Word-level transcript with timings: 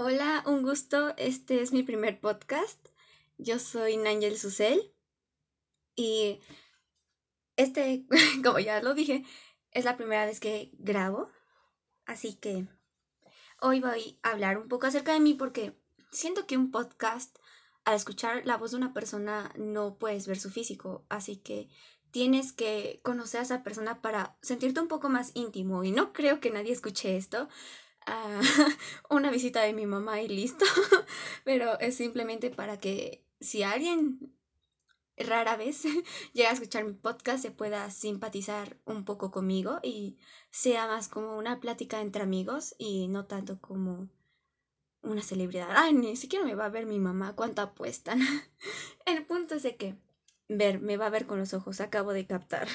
Hola, 0.00 0.44
un 0.46 0.62
gusto. 0.62 1.12
Este 1.16 1.60
es 1.60 1.72
mi 1.72 1.82
primer 1.82 2.20
podcast. 2.20 2.78
Yo 3.36 3.58
soy 3.58 3.96
Nangel 3.96 4.38
Susel 4.38 4.94
y 5.96 6.38
este, 7.56 8.06
como 8.44 8.60
ya 8.60 8.80
lo 8.80 8.94
dije, 8.94 9.24
es 9.72 9.84
la 9.84 9.96
primera 9.96 10.24
vez 10.24 10.38
que 10.38 10.70
grabo. 10.78 11.32
Así 12.06 12.34
que 12.34 12.68
hoy 13.60 13.80
voy 13.80 14.20
a 14.22 14.30
hablar 14.30 14.58
un 14.58 14.68
poco 14.68 14.86
acerca 14.86 15.14
de 15.14 15.18
mí 15.18 15.34
porque 15.34 15.76
siento 16.12 16.46
que 16.46 16.56
un 16.56 16.70
podcast, 16.70 17.36
al 17.84 17.96
escuchar 17.96 18.46
la 18.46 18.56
voz 18.56 18.70
de 18.70 18.76
una 18.76 18.94
persona, 18.94 19.52
no 19.56 19.98
puedes 19.98 20.28
ver 20.28 20.38
su 20.38 20.50
físico. 20.50 21.06
Así 21.08 21.38
que 21.38 21.70
tienes 22.12 22.52
que 22.52 23.00
conocer 23.02 23.40
a 23.40 23.42
esa 23.42 23.64
persona 23.64 24.00
para 24.00 24.38
sentirte 24.42 24.78
un 24.78 24.86
poco 24.86 25.08
más 25.08 25.32
íntimo. 25.34 25.82
Y 25.82 25.90
no 25.90 26.12
creo 26.12 26.38
que 26.38 26.52
nadie 26.52 26.70
escuche 26.70 27.16
esto. 27.16 27.48
una 29.10 29.30
visita 29.30 29.62
de 29.62 29.72
mi 29.72 29.86
mamá 29.86 30.20
y 30.20 30.28
listo. 30.28 30.64
Pero 31.44 31.78
es 31.80 31.96
simplemente 31.96 32.50
para 32.50 32.78
que 32.78 33.24
si 33.40 33.62
alguien 33.62 34.32
rara 35.16 35.56
vez 35.56 35.82
llega 36.32 36.50
a 36.50 36.52
escuchar 36.52 36.84
mi 36.84 36.92
podcast 36.92 37.42
se 37.42 37.50
pueda 37.50 37.90
simpatizar 37.90 38.76
un 38.84 39.04
poco 39.04 39.30
conmigo 39.30 39.80
y 39.82 40.16
sea 40.50 40.86
más 40.86 41.08
como 41.08 41.36
una 41.36 41.60
plática 41.60 42.00
entre 42.00 42.22
amigos 42.22 42.74
y 42.78 43.08
no 43.08 43.26
tanto 43.26 43.60
como 43.60 44.08
una 45.02 45.22
celebridad. 45.22 45.68
Ay, 45.70 45.94
ni 45.94 46.16
siquiera 46.16 46.44
me 46.44 46.54
va 46.54 46.66
a 46.66 46.70
ver 46.70 46.86
mi 46.86 46.98
mamá, 46.98 47.34
cuánto 47.34 47.62
apuestan. 47.62 48.20
El 49.06 49.24
punto 49.24 49.54
es 49.54 49.62
de 49.62 49.76
que 49.76 49.96
ver, 50.48 50.80
me 50.80 50.96
va 50.96 51.06
a 51.06 51.10
ver 51.10 51.26
con 51.26 51.38
los 51.38 51.54
ojos, 51.54 51.80
acabo 51.80 52.12
de 52.12 52.26
captar. 52.26 52.68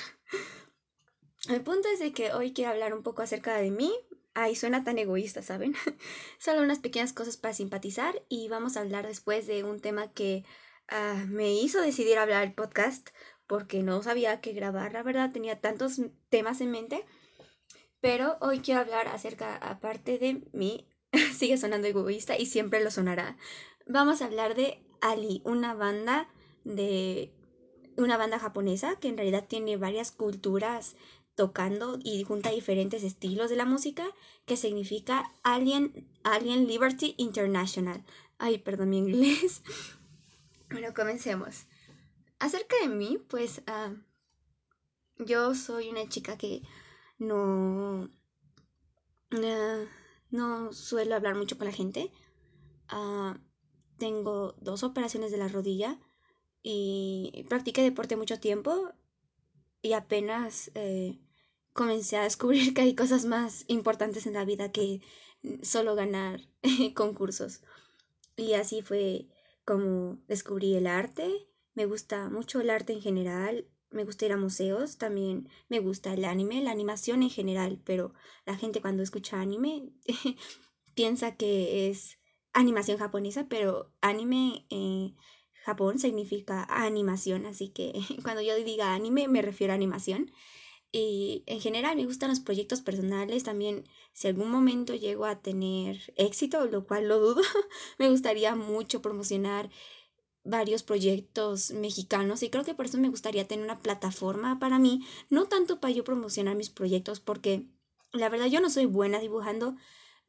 El 1.50 1.62
punto 1.62 1.90
es 1.90 2.00
de 2.00 2.14
que 2.14 2.32
hoy 2.32 2.54
quiero 2.54 2.72
hablar 2.72 2.94
un 2.94 3.04
poco 3.04 3.22
acerca 3.22 3.58
de 3.58 3.72
mí, 3.72 3.94
Ay, 4.36 4.56
suena 4.56 4.84
tan 4.84 4.98
egoísta, 4.98 5.44
¿saben? 5.44 5.76
Solo 6.40 6.62
unas 6.62 6.80
pequeñas 6.80 7.14
cosas 7.14 7.38
para 7.38 7.54
simpatizar 7.54 8.24
y 8.30 8.48
vamos 8.48 8.76
a 8.76 8.82
hablar 8.82 9.06
después 9.06 9.46
de 9.46 9.64
un 9.64 9.80
tema 9.80 10.12
que 10.12 10.44
ah, 10.88 11.24
me 11.28 11.54
hizo 11.54 11.82
decidir 11.82 12.18
hablar 12.18 12.44
el 12.44 12.54
podcast 12.54 13.10
porque 13.46 13.84
no 13.84 14.02
sabía 14.02 14.42
qué 14.42 14.54
grabar, 14.54 14.94
la 14.94 15.04
verdad 15.04 15.32
tenía 15.32 15.62
tantos 15.62 16.02
temas 16.30 16.62
en 16.62 16.72
mente, 16.72 17.06
pero 18.02 18.38
hoy 18.42 18.60
quiero 18.60 18.82
hablar 18.82 19.08
acerca, 19.08 19.56
aparte 19.58 20.18
de 20.18 20.42
mí, 20.52 20.88
sigue 21.36 21.58
sonando 21.58 21.88
egoísta 21.88 22.36
y 22.36 22.48
siempre 22.48 22.84
lo 22.84 22.90
sonará. 22.90 23.38
Vamos 23.86 24.22
a 24.22 24.26
hablar 24.26 24.56
de 24.56 24.84
Ali, 25.02 25.44
una 25.46 25.76
banda 25.76 26.28
de 26.64 27.32
una 27.96 28.18
banda 28.18 28.40
japonesa 28.40 28.96
que 28.96 29.10
en 29.10 29.18
realidad 29.18 29.46
tiene 29.48 29.78
varias 29.78 30.12
culturas 30.12 30.96
tocando 31.36 32.00
y 32.04 32.24
junta 32.24 32.52
diferentes 32.52 33.04
estilos 33.04 33.50
de 33.50 33.56
la 33.56 33.66
música, 33.66 34.06
que 34.46 34.58
significa 34.58 35.32
Alien, 35.44 36.08
Alien 36.24 36.68
Liberty 36.68 37.16
International. 37.18 38.04
Ay, 38.38 38.60
perdón 38.60 38.90
mi 38.90 38.98
inglés. 38.98 39.62
Bueno, 40.70 40.92
comencemos. 40.96 41.68
Acerca 42.40 42.76
de 42.82 42.90
mí, 42.90 43.20
pues 43.28 43.62
uh, 43.68 43.96
yo 45.24 45.54
soy 45.54 45.90
una 45.90 46.10
chica 46.10 46.36
que 46.36 46.64
no, 47.20 48.10
uh, 49.32 49.88
no 50.32 50.74
suelo 50.74 51.14
hablar 51.14 51.36
mucho 51.36 51.60
con 51.60 51.68
la 51.68 51.74
gente. 51.74 52.12
Uh, 52.92 53.38
tengo 54.00 54.56
dos 54.62 54.82
operaciones 54.82 55.30
de 55.30 55.38
la 55.38 55.48
rodilla 55.48 56.00
y 56.64 57.46
practiqué 57.50 57.84
deporte 57.84 58.16
mucho 58.16 58.40
tiempo 58.40 58.94
y 59.84 59.94
apenas 59.94 60.72
eh, 60.74 61.20
comencé 61.74 62.18
a 62.18 62.24
descubrir 62.24 62.74
que 62.74 62.82
hay 62.82 62.96
cosas 62.96 63.26
más 63.26 63.66
importantes 63.68 64.26
en 64.26 64.34
la 64.34 64.46
vida 64.46 64.72
que 64.72 65.02
solo 65.62 65.94
ganar 65.94 66.42
concursos. 66.96 67.62
Y 68.36 68.54
así 68.54 68.82
fue 68.82 69.28
como 69.66 70.18
descubrí 70.28 70.74
el 70.76 70.88
arte. 70.88 71.30
Me 71.76 71.86
gusta 71.86 72.30
mucho 72.30 72.62
el 72.62 72.70
arte 72.70 72.94
en 72.94 73.02
general. 73.02 73.68
Me 73.92 74.06
gusta 74.06 74.26
ir 74.26 74.32
a 74.32 74.38
museos. 74.38 74.98
También 74.98 75.50
me 75.68 75.80
gusta 75.80 76.14
el 76.14 76.24
anime, 76.26 76.64
la 76.64 76.72
animación 76.72 77.22
en 77.22 77.30
general. 77.30 77.80
Pero 77.84 78.14
la 78.46 78.56
gente 78.56 78.82
cuando 78.82 79.04
escucha 79.04 79.42
anime 79.42 79.90
piensa 80.96 81.36
que 81.36 81.90
es 81.90 82.20
animación 82.54 82.98
japonesa. 82.98 83.48
Pero 83.50 83.92
anime 84.02 84.66
en 84.70 85.16
Japón 85.64 86.00
significa 86.00 86.66
animación. 86.70 87.46
Así 87.46 87.70
que 87.70 87.94
cuando 88.24 88.42
yo 88.42 88.56
diga 88.56 88.94
anime 88.94 89.28
me 89.28 89.42
refiero 89.42 89.74
a 89.74 89.76
animación. 89.76 90.32
Y 90.92 91.44
en 91.48 91.60
general 91.60 91.96
me 91.96 92.06
gustan 92.06 92.30
los 92.30 92.40
proyectos 92.40 92.82
personales. 92.82 93.44
También 93.44 93.86
si 94.14 94.28
algún 94.28 94.52
momento 94.52 94.94
llego 94.94 95.26
a 95.26 95.42
tener 95.42 96.14
éxito, 96.18 96.66
lo 96.68 96.86
cual 96.86 97.08
lo 97.08 97.20
dudo, 97.20 97.42
me 98.00 98.10
gustaría 98.10 98.56
mucho 98.56 99.02
promocionar 99.02 99.70
varios 100.44 100.84
proyectos 100.84 101.72
mexicanos 101.72 102.44
y 102.44 102.50
creo 102.50 102.64
que 102.64 102.76
por 102.76 102.86
eso 102.86 102.98
me 102.98 103.10
gustaría 103.10 103.48
tener 103.48 103.64
una 103.64 103.80
plataforma 103.80 104.60
para 104.60 104.78
mí, 104.78 105.06
no 105.30 105.46
tanto 105.46 105.80
para 105.80 105.94
yo 105.94 106.04
promocionar 106.04 106.56
mis 106.56 106.70
proyectos 106.70 107.22
porque 107.22 107.66
la 108.12 108.30
verdad 108.30 108.48
yo 108.48 108.60
no 108.60 108.70
soy 108.70 108.86
buena 108.86 109.20
dibujando, 109.20 109.76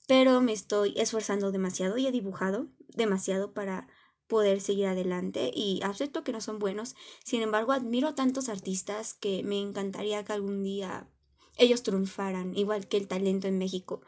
pero 0.07 0.41
me 0.41 0.53
estoy 0.53 0.95
esforzando 0.97 1.51
demasiado 1.51 1.99
y 1.99 2.07
he 2.07 2.13
dibujado 2.13 2.69
demasiado 2.89 3.53
para 3.53 3.89
poder 4.27 4.61
seguir 4.61 4.87
adelante 4.87 5.51
y 5.55 5.81
acepto 5.83 6.25
que 6.25 6.33
no 6.33 6.41
son 6.41 6.59
buenos. 6.59 6.95
Sin 7.25 7.43
embargo, 7.43 7.73
admiro 7.73 8.15
tantos 8.15 8.49
artistas 8.49 9.15
que 9.15 9.43
me 9.43 9.61
encantaría 9.61 10.25
que 10.25 10.33
algún 10.33 10.63
día 10.63 11.09
ellos 11.57 11.83
triunfaran, 11.83 12.57
igual 12.57 12.89
que 12.89 12.97
el 12.97 13.09
talento 13.09 13.47
en 13.47 13.59
México. 13.59 14.03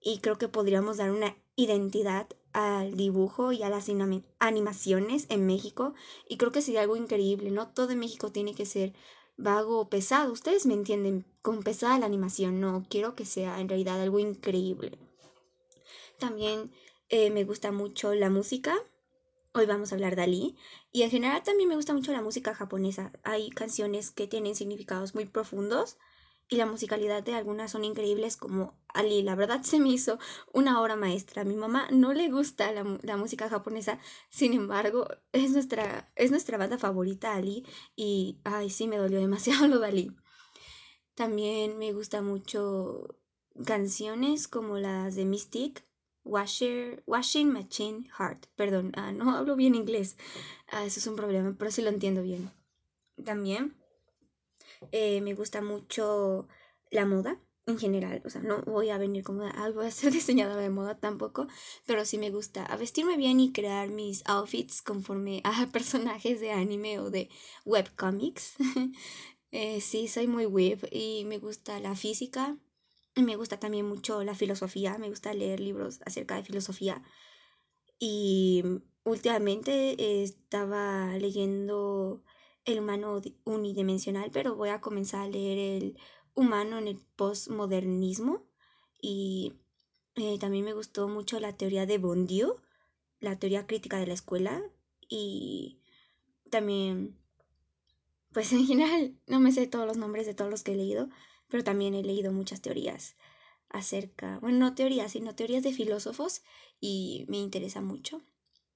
Y 0.00 0.18
creo 0.18 0.36
que 0.36 0.48
podríamos 0.48 0.98
dar 0.98 1.10
una 1.10 1.36
identidad 1.56 2.28
al 2.52 2.96
dibujo 2.96 3.52
y 3.52 3.62
a 3.62 3.70
las 3.70 3.88
animaciones 4.38 5.26
en 5.28 5.46
México. 5.46 5.94
Y 6.28 6.36
creo 6.36 6.52
que 6.52 6.62
sería 6.62 6.82
algo 6.82 6.96
increíble. 6.96 7.50
No 7.50 7.68
todo 7.68 7.90
en 7.90 8.00
México 8.00 8.30
tiene 8.30 8.54
que 8.54 8.66
ser 8.66 8.92
vago 9.36 9.80
o 9.80 9.88
pesado. 9.88 10.32
Ustedes 10.32 10.66
me 10.66 10.74
entienden, 10.74 11.26
con 11.42 11.62
pesada 11.62 11.98
la 11.98 12.06
animación. 12.06 12.60
No, 12.60 12.86
quiero 12.88 13.14
que 13.14 13.24
sea 13.24 13.60
en 13.60 13.68
realidad 13.68 14.00
algo 14.00 14.18
increíble. 14.18 14.98
También 16.18 16.70
eh, 17.08 17.30
me 17.30 17.44
gusta 17.44 17.72
mucho 17.72 18.14
la 18.14 18.30
música. 18.30 18.76
Hoy 19.56 19.66
vamos 19.66 19.92
a 19.92 19.94
hablar 19.94 20.16
de 20.16 20.22
Ali. 20.22 20.56
Y 20.90 21.02
en 21.02 21.10
general 21.10 21.44
también 21.44 21.68
me 21.68 21.76
gusta 21.76 21.94
mucho 21.94 22.10
la 22.10 22.22
música 22.22 22.56
japonesa. 22.56 23.12
Hay 23.22 23.50
canciones 23.50 24.10
que 24.10 24.26
tienen 24.26 24.56
significados 24.56 25.14
muy 25.14 25.26
profundos 25.26 25.96
y 26.48 26.56
la 26.56 26.66
musicalidad 26.66 27.22
de 27.22 27.36
algunas 27.36 27.70
son 27.70 27.84
increíbles 27.84 28.36
como 28.36 28.76
Ali. 28.88 29.22
La 29.22 29.36
verdad 29.36 29.62
se 29.62 29.78
me 29.78 29.90
hizo 29.90 30.18
una 30.52 30.82
obra 30.82 30.96
maestra. 30.96 31.42
A 31.42 31.44
mi 31.44 31.54
mamá 31.54 31.86
no 31.92 32.12
le 32.14 32.30
gusta 32.30 32.72
la, 32.72 33.16
música 33.16 33.48
japonesa, 33.48 34.00
sin 34.28 34.54
embargo 34.54 35.06
es 35.30 35.52
nuestra, 35.52 36.10
es 36.16 36.32
nuestra 36.32 36.58
banda 36.58 36.76
favorita 36.76 37.34
Ali 37.34 37.64
y 37.94 38.40
ay 38.42 38.70
sí 38.70 38.88
me 38.88 38.96
dolió 38.96 39.20
demasiado 39.20 39.68
lo 39.68 39.78
de 39.78 39.86
Ali. 39.86 40.16
También 41.14 41.78
me 41.78 41.92
gusta 41.92 42.22
mucho 42.22 43.20
canciones 43.64 44.48
como 44.48 44.78
las 44.78 45.14
de 45.14 45.24
Mystic 45.26 45.84
Washer, 46.24 47.02
washing 47.06 47.52
Machine 47.52 48.08
Heart. 48.18 48.46
Perdón, 48.56 48.92
ah, 48.96 49.12
no 49.12 49.30
hablo 49.36 49.56
bien 49.56 49.74
inglés. 49.74 50.16
Ah, 50.68 50.84
eso 50.84 51.00
es 51.00 51.06
un 51.06 51.16
problema, 51.16 51.54
pero 51.58 51.70
sí 51.70 51.82
lo 51.82 51.90
entiendo 51.90 52.22
bien. 52.22 52.50
También 53.24 53.74
eh, 54.92 55.20
me 55.20 55.34
gusta 55.34 55.62
mucho 55.62 56.48
la 56.90 57.06
moda 57.06 57.38
en 57.66 57.78
general. 57.78 58.22
O 58.24 58.30
sea, 58.30 58.42
no 58.42 58.62
voy 58.62 58.90
a 58.90 58.98
venir 58.98 59.24
como, 59.24 59.44
ah, 59.44 59.70
a 59.82 59.90
ser 59.90 60.12
diseñadora 60.20 60.60
de 60.60 60.70
moda 60.70 60.98
tampoco, 60.98 61.46
pero 61.86 62.04
sí 62.04 62.18
me 62.18 62.30
gusta 62.30 62.64
vestirme 62.76 63.16
bien 63.16 63.40
y 63.40 63.52
crear 63.52 63.88
mis 63.88 64.22
outfits 64.26 64.82
conforme 64.82 65.40
a 65.44 65.66
personajes 65.72 66.40
de 66.40 66.52
anime 66.52 66.98
o 67.00 67.10
de 67.10 67.28
webcomics. 67.64 68.54
eh, 69.50 69.80
sí, 69.80 70.08
soy 70.08 70.26
muy 70.26 70.46
web 70.46 70.88
y 70.90 71.24
me 71.26 71.38
gusta 71.38 71.80
la 71.80 71.94
física, 71.94 72.56
me 73.22 73.36
gusta 73.36 73.58
también 73.58 73.86
mucho 73.86 74.24
la 74.24 74.34
filosofía, 74.34 74.98
me 74.98 75.08
gusta 75.08 75.32
leer 75.34 75.60
libros 75.60 76.00
acerca 76.04 76.36
de 76.36 76.44
filosofía. 76.44 77.02
Y 77.98 78.62
últimamente 79.04 80.22
estaba 80.22 81.16
leyendo 81.18 82.22
El 82.64 82.80
humano 82.80 83.20
unidimensional, 83.44 84.30
pero 84.32 84.56
voy 84.56 84.70
a 84.70 84.80
comenzar 84.80 85.22
a 85.22 85.28
leer 85.28 85.82
El 85.82 85.98
humano 86.34 86.78
en 86.78 86.88
el 86.88 86.98
postmodernismo. 87.16 88.42
Y 89.00 89.54
eh, 90.16 90.38
también 90.38 90.64
me 90.64 90.72
gustó 90.72 91.08
mucho 91.08 91.38
la 91.40 91.56
teoría 91.56 91.86
de 91.86 91.98
Bondieu, 91.98 92.56
la 93.20 93.38
teoría 93.38 93.66
crítica 93.66 93.98
de 93.98 94.06
la 94.06 94.14
escuela. 94.14 94.62
Y 95.08 95.80
también, 96.50 97.16
pues 98.32 98.52
en 98.52 98.66
general, 98.66 99.16
no 99.26 99.40
me 99.40 99.52
sé 99.52 99.66
todos 99.66 99.86
los 99.86 99.96
nombres 99.98 100.26
de 100.26 100.34
todos 100.34 100.50
los 100.50 100.62
que 100.62 100.72
he 100.72 100.76
leído, 100.76 101.08
pero 101.48 101.64
también 101.64 101.94
he 101.94 102.02
leído 102.02 102.32
muchas 102.32 102.60
teorías 102.62 103.16
acerca, 103.68 104.38
bueno, 104.40 104.58
no 104.58 104.74
teorías, 104.74 105.12
sino 105.12 105.34
teorías 105.34 105.62
de 105.62 105.72
filósofos 105.72 106.42
y 106.80 107.26
me 107.28 107.38
interesa 107.38 107.80
mucho. 107.80 108.22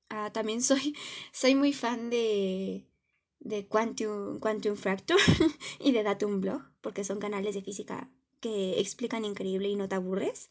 Ah, 0.09 0.31
también 0.32 0.62
soy, 0.62 0.94
soy 1.32 1.55
muy 1.55 1.73
fan 1.73 2.11
de, 2.11 2.87
de 3.41 3.69
Quantum, 3.69 4.41
Quantum 4.41 4.76
Fracture 4.76 5.23
y 5.81 5.93
de 5.93 6.03
Datum 6.03 6.41
Blog, 6.41 6.62
porque 6.81 7.05
son 7.05 7.19
canales 7.20 7.55
de 7.55 7.62
física 7.62 8.11
que 8.41 8.81
explican 8.81 9.25
increíble 9.25 9.69
y 9.69 9.76
no 9.76 9.88
te 9.88 9.97
aburres. 9.97 10.50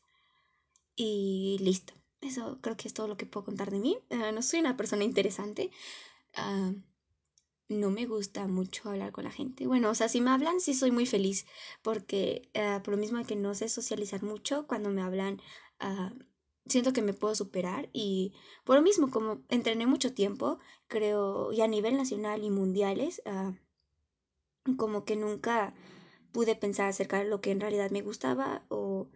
Y 0.96 1.58
listo. 1.62 1.94
eso 2.22 2.60
creo 2.62 2.76
que 2.76 2.88
es 2.88 2.94
todo 2.94 3.08
lo 3.08 3.18
que 3.18 3.26
puedo 3.26 3.46
contar 3.46 3.72
de 3.72 3.80
mí. 3.80 3.98
Ah, 4.10 4.32
no 4.32 4.42
soy 4.42 4.60
una 4.60 4.78
persona 4.78 5.04
interesante. 5.04 5.72
Ah, 6.36 6.74
no 7.70 7.92
me 7.92 8.06
gusta 8.06 8.48
mucho 8.48 8.90
hablar 8.90 9.12
con 9.12 9.26
la 9.26 9.32
gente. 9.32 9.68
Bueno, 9.68 9.90
o 9.90 9.96
sea, 9.96 10.10
si 10.10 10.22
me 10.22 10.32
hablan, 10.32 10.60
sí 10.62 10.74
soy 10.74 10.92
muy 10.92 11.06
feliz, 11.06 11.46
porque 11.82 12.50
uh, 12.56 12.82
por 12.82 12.94
lo 12.94 13.00
mismo 13.00 13.24
que 13.26 13.36
no 13.36 13.54
sé 13.56 13.70
socializar 13.70 14.24
mucho, 14.24 14.68
cuando 14.68 14.90
me 14.90 15.02
hablan, 15.02 15.42
uh, 15.82 16.18
siento 16.66 16.94
que 16.94 17.02
me 17.02 17.14
puedo 17.14 17.36
superar 17.36 17.90
y 17.94 18.34
por 18.64 18.78
lo 18.78 18.82
mismo, 18.82 19.12
como 19.12 19.42
entrené 19.50 19.86
mucho 19.86 20.14
tiempo, 20.14 20.60
creo, 20.88 21.52
y 21.52 21.62
a 21.62 21.68
nivel 21.68 21.98
nacional 21.98 22.44
y 22.44 22.50
mundiales, 22.50 23.22
uh, 23.26 23.54
como 24.76 25.06
que 25.06 25.16
nunca 25.16 25.74
pude 26.32 26.56
pensar 26.56 26.90
acerca 26.90 27.20
de 27.20 27.26
lo 27.26 27.42
que 27.42 27.52
en 27.52 27.60
realidad 27.60 27.92
me 27.92 28.02
gustaba 28.02 28.66
o 28.70 29.10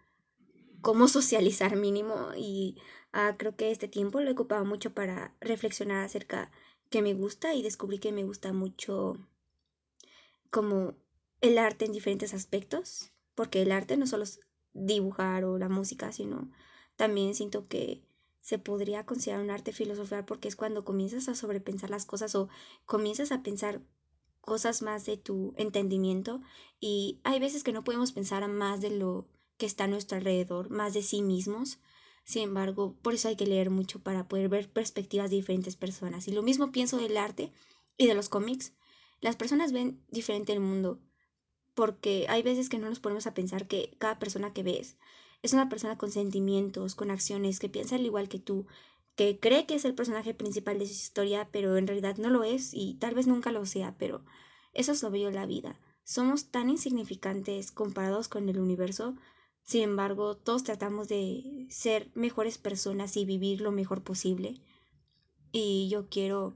cómo 0.81 1.07
socializar 1.07 1.75
mínimo 1.75 2.31
y 2.35 2.77
creo 3.37 3.55
que 3.55 3.71
este 3.71 3.89
tiempo 3.89 4.21
lo 4.21 4.29
he 4.29 4.33
ocupado 4.33 4.63
mucho 4.65 4.93
para 4.93 5.35
reflexionar 5.41 6.05
acerca 6.05 6.51
que 6.91 7.01
me 7.01 7.15
gusta 7.15 7.55
y 7.55 7.63
descubrí 7.63 7.97
que 7.97 8.11
me 8.11 8.25
gusta 8.25 8.53
mucho 8.53 9.17
como 10.51 10.93
el 11.39 11.57
arte 11.57 11.85
en 11.85 11.93
diferentes 11.93 12.33
aspectos, 12.33 13.11
porque 13.33 13.61
el 13.61 13.71
arte 13.71 13.95
no 13.97 14.05
solo 14.05 14.25
es 14.25 14.41
dibujar 14.73 15.45
o 15.45 15.57
la 15.57 15.69
música, 15.69 16.11
sino 16.11 16.51
también 16.97 17.33
siento 17.33 17.67
que 17.67 18.03
se 18.41 18.59
podría 18.59 19.05
considerar 19.05 19.41
un 19.41 19.51
arte 19.51 19.71
filosofal 19.71 20.25
porque 20.25 20.49
es 20.49 20.57
cuando 20.57 20.83
comienzas 20.83 21.29
a 21.29 21.35
sobrepensar 21.35 21.89
las 21.89 22.05
cosas 22.05 22.35
o 22.35 22.49
comienzas 22.85 23.31
a 23.31 23.41
pensar 23.41 23.81
cosas 24.41 24.81
más 24.81 25.05
de 25.05 25.15
tu 25.15 25.53
entendimiento 25.55 26.41
y 26.79 27.21
hay 27.23 27.39
veces 27.39 27.63
que 27.63 27.71
no 27.71 27.85
podemos 27.85 28.11
pensar 28.11 28.45
más 28.49 28.81
de 28.81 28.89
lo 28.89 29.27
que 29.57 29.65
está 29.65 29.85
a 29.85 29.87
nuestro 29.87 30.17
alrededor, 30.17 30.69
más 30.69 30.93
de 30.93 31.03
sí 31.03 31.21
mismos 31.21 31.79
sin 32.23 32.43
embargo, 32.43 32.95
por 33.01 33.13
eso 33.13 33.27
hay 33.27 33.35
que 33.35 33.47
leer 33.47 33.69
mucho 33.69 33.99
para 33.99 34.27
poder 34.27 34.49
ver 34.49 34.71
perspectivas 34.71 35.29
de 35.29 35.37
diferentes 35.37 35.75
personas. 35.75 36.27
Y 36.27 36.31
lo 36.31 36.43
mismo 36.43 36.71
pienso 36.71 36.97
del 36.97 37.17
arte 37.17 37.51
y 37.97 38.07
de 38.07 38.13
los 38.13 38.29
cómics. 38.29 38.73
Las 39.19 39.35
personas 39.35 39.71
ven 39.71 40.03
diferente 40.09 40.53
el 40.53 40.59
mundo 40.59 40.99
porque 41.73 42.25
hay 42.29 42.43
veces 42.43 42.69
que 42.69 42.77
no 42.77 42.89
nos 42.89 42.99
ponemos 42.99 43.27
a 43.27 43.33
pensar 43.33 43.67
que 43.67 43.95
cada 43.97 44.19
persona 44.19 44.53
que 44.53 44.63
ves 44.63 44.97
es 45.41 45.53
una 45.53 45.69
persona 45.69 45.97
con 45.97 46.11
sentimientos, 46.11 46.95
con 46.95 47.11
acciones, 47.11 47.59
que 47.59 47.69
piensa 47.69 47.95
al 47.95 48.05
igual 48.05 48.29
que 48.29 48.39
tú, 48.39 48.67
que 49.15 49.39
cree 49.39 49.65
que 49.65 49.75
es 49.75 49.85
el 49.85 49.95
personaje 49.95 50.33
principal 50.33 50.77
de 50.79 50.85
su 50.85 50.93
historia, 50.93 51.49
pero 51.51 51.77
en 51.77 51.87
realidad 51.87 52.17
no 52.17 52.29
lo 52.29 52.43
es 52.43 52.73
y 52.73 52.95
tal 52.95 53.15
vez 53.15 53.27
nunca 53.27 53.51
lo 53.51 53.65
sea, 53.65 53.95
pero 53.97 54.23
eso 54.73 54.91
es 54.91 55.01
lo 55.01 55.11
bello 55.11 55.27
de 55.27 55.35
la 55.35 55.45
vida. 55.45 55.79
Somos 56.03 56.51
tan 56.51 56.69
insignificantes 56.69 57.71
comparados 57.71 58.27
con 58.27 58.49
el 58.49 58.59
universo 58.59 59.15
sin 59.63 59.83
embargo, 59.83 60.35
todos 60.35 60.63
tratamos 60.63 61.07
de 61.07 61.67
ser 61.69 62.09
mejores 62.13 62.57
personas 62.57 63.15
y 63.17 63.25
vivir 63.25 63.61
lo 63.61 63.71
mejor 63.71 64.03
posible. 64.03 64.61
Y 65.51 65.89
yo 65.89 66.09
quiero 66.09 66.55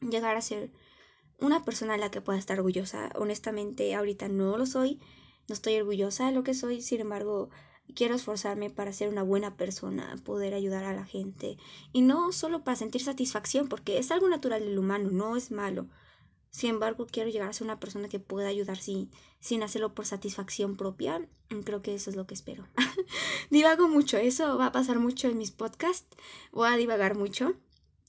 llegar 0.00 0.36
a 0.36 0.42
ser 0.42 0.72
una 1.38 1.64
persona 1.64 1.94
a 1.94 1.98
la 1.98 2.10
que 2.10 2.20
pueda 2.20 2.38
estar 2.38 2.58
orgullosa. 2.58 3.10
Honestamente, 3.14 3.94
ahorita 3.94 4.28
no 4.28 4.56
lo 4.56 4.66
soy. 4.66 5.00
No 5.48 5.54
estoy 5.54 5.76
orgullosa 5.76 6.26
de 6.26 6.32
lo 6.32 6.42
que 6.42 6.54
soy. 6.54 6.80
Sin 6.82 7.00
embargo, 7.00 7.50
quiero 7.94 8.14
esforzarme 8.14 8.70
para 8.70 8.92
ser 8.92 9.08
una 9.08 9.22
buena 9.22 9.56
persona, 9.56 10.16
poder 10.24 10.54
ayudar 10.54 10.84
a 10.84 10.94
la 10.94 11.04
gente. 11.04 11.56
Y 11.92 12.02
no 12.02 12.32
solo 12.32 12.64
para 12.64 12.76
sentir 12.76 13.02
satisfacción, 13.02 13.68
porque 13.68 13.98
es 13.98 14.10
algo 14.10 14.28
natural 14.28 14.60
del 14.64 14.78
humano, 14.78 15.10
no 15.10 15.36
es 15.36 15.50
malo. 15.50 15.86
Sin 16.50 16.70
embargo, 16.70 17.06
quiero 17.06 17.30
llegar 17.30 17.48
a 17.48 17.52
ser 17.52 17.64
una 17.64 17.78
persona 17.78 18.08
que 18.08 18.18
pueda 18.18 18.48
ayudar 18.48 18.78
sin, 18.78 19.10
sin 19.38 19.62
hacerlo 19.62 19.94
por 19.94 20.06
satisfacción 20.06 20.76
propia. 20.76 21.20
Mm, 21.50 21.60
creo 21.60 21.80
que 21.82 21.94
eso 21.94 22.10
es 22.10 22.16
lo 22.16 22.26
que 22.26 22.34
espero. 22.34 22.66
Divago 23.50 23.88
mucho, 23.88 24.18
eso 24.18 24.58
va 24.58 24.66
a 24.66 24.72
pasar 24.72 24.98
mucho 24.98 25.28
en 25.28 25.38
mis 25.38 25.52
podcasts. 25.52 26.16
Voy 26.52 26.68
a 26.68 26.76
divagar 26.76 27.16
mucho. 27.16 27.54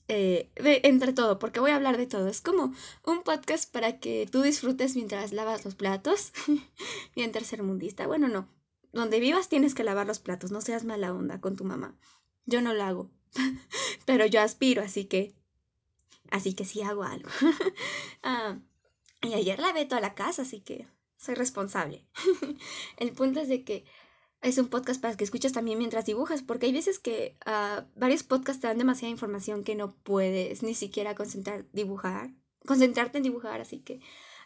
Eh, 0.08 0.50
entre 0.56 1.12
todo, 1.12 1.38
porque 1.38 1.60
voy 1.60 1.70
a 1.70 1.76
hablar 1.76 1.96
de 1.96 2.06
todo. 2.06 2.28
Es 2.28 2.40
como 2.40 2.74
un 3.06 3.22
podcast 3.22 3.72
para 3.72 4.00
que 4.00 4.28
tú 4.30 4.42
disfrutes 4.42 4.96
mientras 4.96 5.32
lavas 5.32 5.64
los 5.64 5.76
platos. 5.76 6.32
Bien 7.14 7.32
tercermundista. 7.32 8.06
Bueno, 8.06 8.28
no. 8.28 8.48
Donde 8.92 9.20
vivas 9.20 9.48
tienes 9.48 9.74
que 9.74 9.84
lavar 9.84 10.06
los 10.06 10.18
platos. 10.18 10.50
No 10.50 10.60
seas 10.60 10.84
mala 10.84 11.14
onda 11.14 11.40
con 11.40 11.56
tu 11.56 11.64
mamá. 11.64 11.96
Yo 12.44 12.60
no 12.60 12.74
lo 12.74 12.82
hago. 12.82 13.10
Pero 14.04 14.26
yo 14.26 14.40
aspiro, 14.40 14.82
así 14.82 15.04
que 15.04 15.34
así 16.32 16.54
que 16.54 16.64
sí 16.64 16.82
hago 16.82 17.04
algo. 17.04 17.30
Ah, 18.24 18.58
y 19.20 19.34
ayer 19.34 19.58
lavé 19.58 19.84
toda 19.84 20.00
la 20.00 20.14
casa, 20.14 20.42
así 20.42 20.60
que 20.60 20.86
soy 21.16 21.34
responsable. 21.34 22.06
el 22.96 23.12
punto 23.12 23.40
es 23.40 23.48
de 23.48 23.64
que 23.64 23.84
es 24.40 24.58
un 24.58 24.68
podcast 24.68 25.00
para 25.00 25.16
que 25.16 25.24
escuches 25.24 25.52
también 25.52 25.78
mientras 25.78 26.06
dibujas, 26.06 26.42
porque 26.42 26.66
hay 26.66 26.72
veces 26.72 26.98
que 26.98 27.36
uh, 27.46 27.82
varios 27.94 28.22
podcasts 28.22 28.60
te 28.60 28.68
dan 28.68 28.78
demasiada 28.78 29.10
información 29.10 29.64
que 29.64 29.74
no 29.74 29.94
puedes 30.02 30.62
ni 30.62 30.74
siquiera 30.74 31.14
concentrar, 31.14 31.66
dibujar, 31.72 32.30
concentrarte 32.66 33.18
en 33.18 33.24
dibujar, 33.24 33.60
así 33.60 33.80
que 33.80 34.00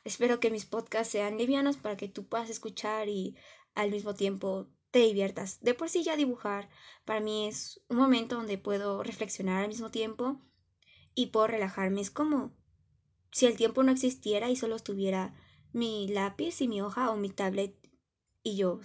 espero 0.04 0.40
que 0.40 0.50
mis 0.50 0.66
podcasts 0.66 1.12
sean 1.12 1.38
livianos 1.38 1.76
para 1.76 1.96
que 1.96 2.08
tú 2.08 2.26
puedas 2.26 2.50
escuchar 2.50 3.08
y 3.08 3.36
al 3.74 3.90
mismo 3.90 4.14
tiempo 4.14 4.68
te 4.90 4.98
diviertas. 5.00 5.60
De 5.60 5.74
por 5.74 5.88
sí 5.88 6.02
ya 6.02 6.16
dibujar 6.16 6.68
para 7.04 7.20
mí 7.20 7.46
es 7.48 7.80
un 7.88 7.98
momento 7.98 8.36
donde 8.36 8.58
puedo 8.58 9.02
reflexionar 9.02 9.62
al 9.62 9.68
mismo 9.68 9.90
tiempo 9.90 10.40
y 11.16 11.26
puedo 11.26 11.48
relajarme. 11.48 12.00
Es 12.00 12.12
como 12.12 12.52
si 13.32 13.46
el 13.46 13.56
tiempo 13.56 13.82
no 13.82 13.90
existiera 13.90 14.48
y 14.48 14.54
solo 14.54 14.76
estuviera 14.76 15.34
mi 15.72 16.06
lápiz 16.06 16.60
y 16.60 16.68
mi 16.68 16.80
hoja 16.80 17.10
o 17.10 17.16
mi 17.16 17.30
tablet 17.30 17.74
y 18.44 18.56
yo. 18.56 18.78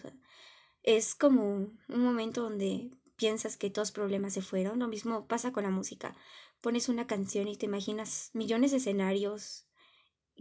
es 0.82 1.14
como 1.14 1.54
un 1.54 1.80
momento 1.88 2.42
donde 2.42 2.90
piensas 3.16 3.56
que 3.56 3.70
todos 3.70 3.90
los 3.90 3.92
problemas 3.92 4.34
se 4.34 4.42
fueron. 4.42 4.80
Lo 4.80 4.88
mismo 4.88 5.28
pasa 5.28 5.52
con 5.52 5.64
la 5.64 5.70
música. 5.70 6.16
Pones 6.62 6.90
una 6.90 7.06
canción 7.06 7.48
y 7.48 7.58
te 7.58 7.68
imaginas 7.68 8.32
millones 8.34 8.72
de 8.72 8.78
escenarios 8.78 9.68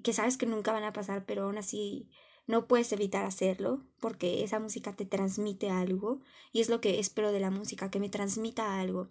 que 0.03 0.15
sabes 0.15 0.39
que 0.39 0.47
nunca 0.47 0.73
van 0.73 0.85
a 0.85 0.93
pasar, 0.93 1.27
pero 1.27 1.45
aún 1.45 1.59
así 1.59 2.09
no 2.47 2.67
puedes 2.67 2.93
evitar 2.93 3.25
hacerlo 3.27 3.85
porque 4.01 4.43
esa 4.43 4.59
música 4.61 4.95
te 4.97 5.05
transmite 5.05 5.71
algo 5.71 6.21
y 6.53 6.61
es 6.61 6.69
lo 6.69 6.81
que 6.81 6.99
espero 6.99 7.33
de 7.33 7.41
la 7.41 7.51
música, 7.51 7.91
que 7.91 8.01
me 8.01 8.09
transmita 8.09 8.81
algo. 8.81 9.11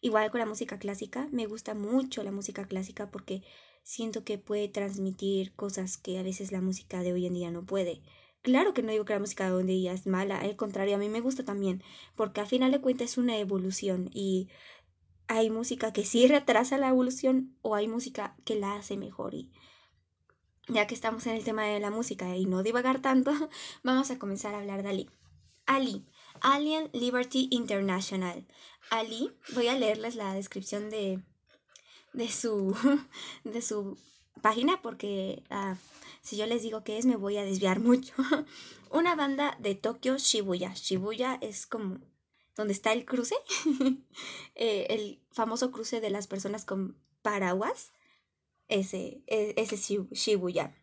Igual 0.00 0.30
con 0.30 0.40
la 0.40 0.46
música 0.46 0.78
clásica, 0.78 1.28
me 1.32 1.46
gusta 1.46 1.74
mucho 1.74 2.22
la 2.22 2.32
música 2.32 2.66
clásica 2.66 3.10
porque 3.10 3.42
siento 3.82 4.24
que 4.24 4.38
puede 4.38 4.68
transmitir 4.68 5.54
cosas 5.54 5.96
que 5.96 6.18
a 6.18 6.22
veces 6.22 6.52
la 6.52 6.60
música 6.60 7.02
de 7.02 7.12
hoy 7.12 7.26
en 7.26 7.34
día 7.34 7.50
no 7.50 7.64
puede. 7.64 8.02
Claro 8.42 8.74
que 8.74 8.82
no 8.82 8.92
digo 8.92 9.04
que 9.04 9.14
la 9.14 9.20
música 9.20 9.46
de 9.46 9.52
hoy 9.52 9.60
en 9.62 9.66
día 9.68 9.92
es 9.92 10.06
mala, 10.06 10.38
al 10.40 10.56
contrario, 10.56 10.94
a 10.96 10.98
mí 10.98 11.08
me 11.08 11.20
gusta 11.20 11.44
también, 11.44 11.82
porque 12.14 12.40
a 12.40 12.46
final 12.46 12.72
de 12.72 12.80
cuentas 12.80 13.12
es 13.12 13.18
una 13.18 13.38
evolución 13.38 14.10
y 14.12 14.48
hay 15.28 15.50
música 15.50 15.92
que 15.92 16.04
sí 16.04 16.26
retrasa 16.28 16.78
la 16.78 16.88
evolución 16.88 17.56
o 17.62 17.74
hay 17.74 17.88
música 17.88 18.36
que 18.44 18.56
la 18.56 18.76
hace 18.76 18.96
mejor 18.96 19.34
y 19.34 19.50
ya 20.68 20.86
que 20.86 20.94
estamos 20.94 21.26
en 21.26 21.36
el 21.36 21.44
tema 21.44 21.64
de 21.64 21.80
la 21.80 21.90
música 21.90 22.36
y 22.36 22.44
no 22.46 22.62
divagar 22.62 23.00
tanto, 23.00 23.32
vamos 23.84 24.10
a 24.10 24.18
comenzar 24.18 24.54
a 24.54 24.58
hablar 24.58 24.82
de 24.82 24.88
Ali. 24.88 25.10
Ali, 25.66 26.04
Alien 26.40 26.90
Liberty 26.92 27.48
International. 27.50 28.46
Ali, 28.90 29.32
voy 29.54 29.68
a 29.68 29.78
leerles 29.78 30.14
la 30.14 30.34
descripción 30.34 30.90
de, 30.90 31.20
de, 32.12 32.28
su, 32.28 32.74
de 33.44 33.62
su 33.62 33.98
página 34.42 34.80
porque 34.82 35.42
ah, 35.50 35.76
si 36.22 36.36
yo 36.36 36.46
les 36.46 36.62
digo 36.62 36.84
qué 36.84 36.98
es 36.98 37.06
me 37.06 37.16
voy 37.16 37.36
a 37.36 37.44
desviar 37.44 37.80
mucho. 37.80 38.14
Una 38.90 39.14
banda 39.14 39.56
de 39.60 39.74
Tokio 39.74 40.16
Shibuya. 40.18 40.72
Shibuya 40.74 41.38
es 41.40 41.66
como 41.66 41.98
donde 42.56 42.72
está 42.72 42.92
el 42.92 43.04
cruce, 43.04 43.34
eh, 44.54 44.86
el 44.90 45.20
famoso 45.30 45.70
cruce 45.70 46.00
de 46.00 46.10
las 46.10 46.26
personas 46.26 46.64
con 46.64 46.96
paraguas. 47.22 47.92
Ese, 48.68 49.22
e, 49.26 49.54
ese 49.56 49.76
Shibuya. 49.76 50.74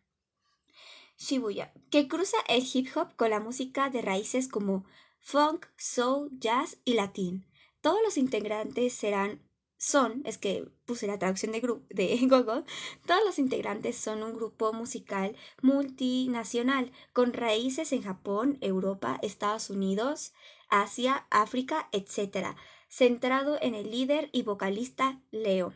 Shibuya, 1.18 1.74
que 1.90 2.08
cruza 2.08 2.38
el 2.48 2.64
hip 2.74 2.88
hop 2.96 3.16
con 3.16 3.30
la 3.30 3.40
música 3.40 3.90
de 3.90 4.02
raíces 4.02 4.48
como 4.48 4.86
funk, 5.24 5.66
soul, 5.78 6.30
jazz 6.38 6.78
y 6.84 6.94
latín. 6.94 7.48
Todos 7.82 8.00
los 8.04 8.18
integrantes 8.18 8.94
serán 8.94 9.42
son, 9.78 10.22
es 10.26 10.38
que 10.38 10.66
puse 10.86 11.08
la 11.08 11.20
traducción 11.20 11.52
de, 11.52 11.62
de 11.90 12.18
Google, 12.30 12.64
todos 13.06 13.22
los 13.26 13.40
integrantes 13.40 13.98
son 13.98 14.24
un 14.24 14.34
grupo 14.34 14.72
musical 14.72 15.36
multinacional 15.62 16.92
con 17.12 17.34
raíces 17.34 17.92
en 17.92 18.04
Japón, 18.04 18.58
Europa, 18.62 19.20
Estados 19.22 19.70
Unidos, 19.70 20.34
Asia, 20.70 21.26
África, 21.30 21.90
etc., 21.92 22.56
centrado 22.88 23.58
en 23.62 23.76
el 23.76 23.92
líder 23.92 24.30
y 24.32 24.44
vocalista 24.44 25.22
Leo. 25.32 25.74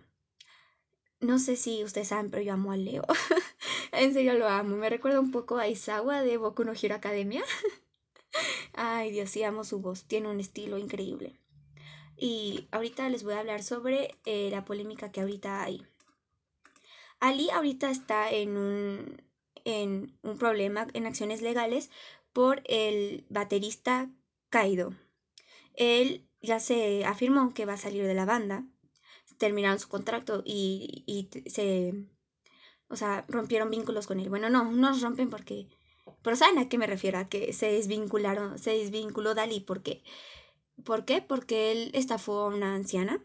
No 1.20 1.40
sé 1.40 1.56
si 1.56 1.84
ustedes 1.84 2.10
saben, 2.10 2.30
pero 2.30 2.44
yo 2.44 2.54
amo 2.54 2.72
a 2.72 2.78
Leo. 2.78 3.04
en 3.92 4.14
serio 4.14 4.36
lo 4.36 4.48
amo. 4.48 4.78
Me 4.78 4.90
recuerda 4.90 5.20
un 5.20 5.32
poco 5.32 5.58
a 5.58 5.68
Isawa 5.68 6.22
de 6.22 6.38
Boku 6.38 6.64
no 6.64 6.74
Hero 6.74 6.96
Academia. 6.96 7.44
Ay, 8.74 9.12
Dios, 9.12 9.30
sí, 9.30 9.44
amo 9.44 9.64
su 9.64 9.80
voz. 9.80 10.06
Tiene 10.06 10.30
un 10.30 10.40
estilo 10.40 10.78
increíble. 10.78 11.40
Y 12.18 12.68
ahorita 12.72 13.10
les 13.10 13.24
voy 13.24 13.34
a 13.34 13.40
hablar 13.40 13.64
sobre 13.64 14.16
eh, 14.26 14.50
la 14.50 14.66
polémica 14.66 15.12
que 15.12 15.22
ahorita 15.22 15.64
hay. 15.64 15.86
Ali 17.20 17.50
ahorita 17.50 17.90
está 17.90 18.32
en 18.32 18.58
un, 18.58 19.22
en 19.66 20.18
un 20.22 20.38
problema, 20.38 20.88
en 20.94 21.06
acciones 21.06 21.42
legales, 21.42 21.90
por 22.34 22.62
el 22.66 23.26
baterista 23.30 24.10
Kaido. 24.50 24.94
Él 25.74 26.28
ya 26.42 26.60
se 26.60 27.06
afirmó 27.06 27.54
que 27.54 27.66
va 27.66 27.74
a 27.74 27.78
salir 27.78 28.06
de 28.06 28.14
la 28.14 28.26
banda. 28.26 28.66
Terminaron 29.38 29.80
su 29.80 29.88
contrato 29.88 30.42
y, 30.46 31.04
y 31.06 31.30
se... 31.50 31.94
O 32.90 32.96
sea, 32.96 33.26
rompieron 33.28 33.70
vínculos 33.70 34.08
con 34.08 34.20
él. 34.20 34.30
Bueno, 34.30 34.50
no, 34.50 34.72
no 34.72 34.98
rompen 35.00 35.30
porque... 35.30 35.68
Pero 36.22 36.36
¿saben 36.36 36.58
a 36.58 36.70
qué 36.70 36.78
me 36.78 36.88
refiero? 36.88 37.18
A 37.20 37.30
que 37.30 37.54
se 37.54 37.72
desvincularon, 37.72 38.60
se 38.60 38.72
desvinculó 38.72 39.36
Dalí 39.36 39.60
porque... 39.60 40.04
¿Por 40.84 41.06
qué? 41.06 41.22
Porque 41.22 41.72
él 41.72 41.92
estafó 41.94 42.42
a 42.42 42.48
una 42.48 42.76
anciana. 42.76 43.24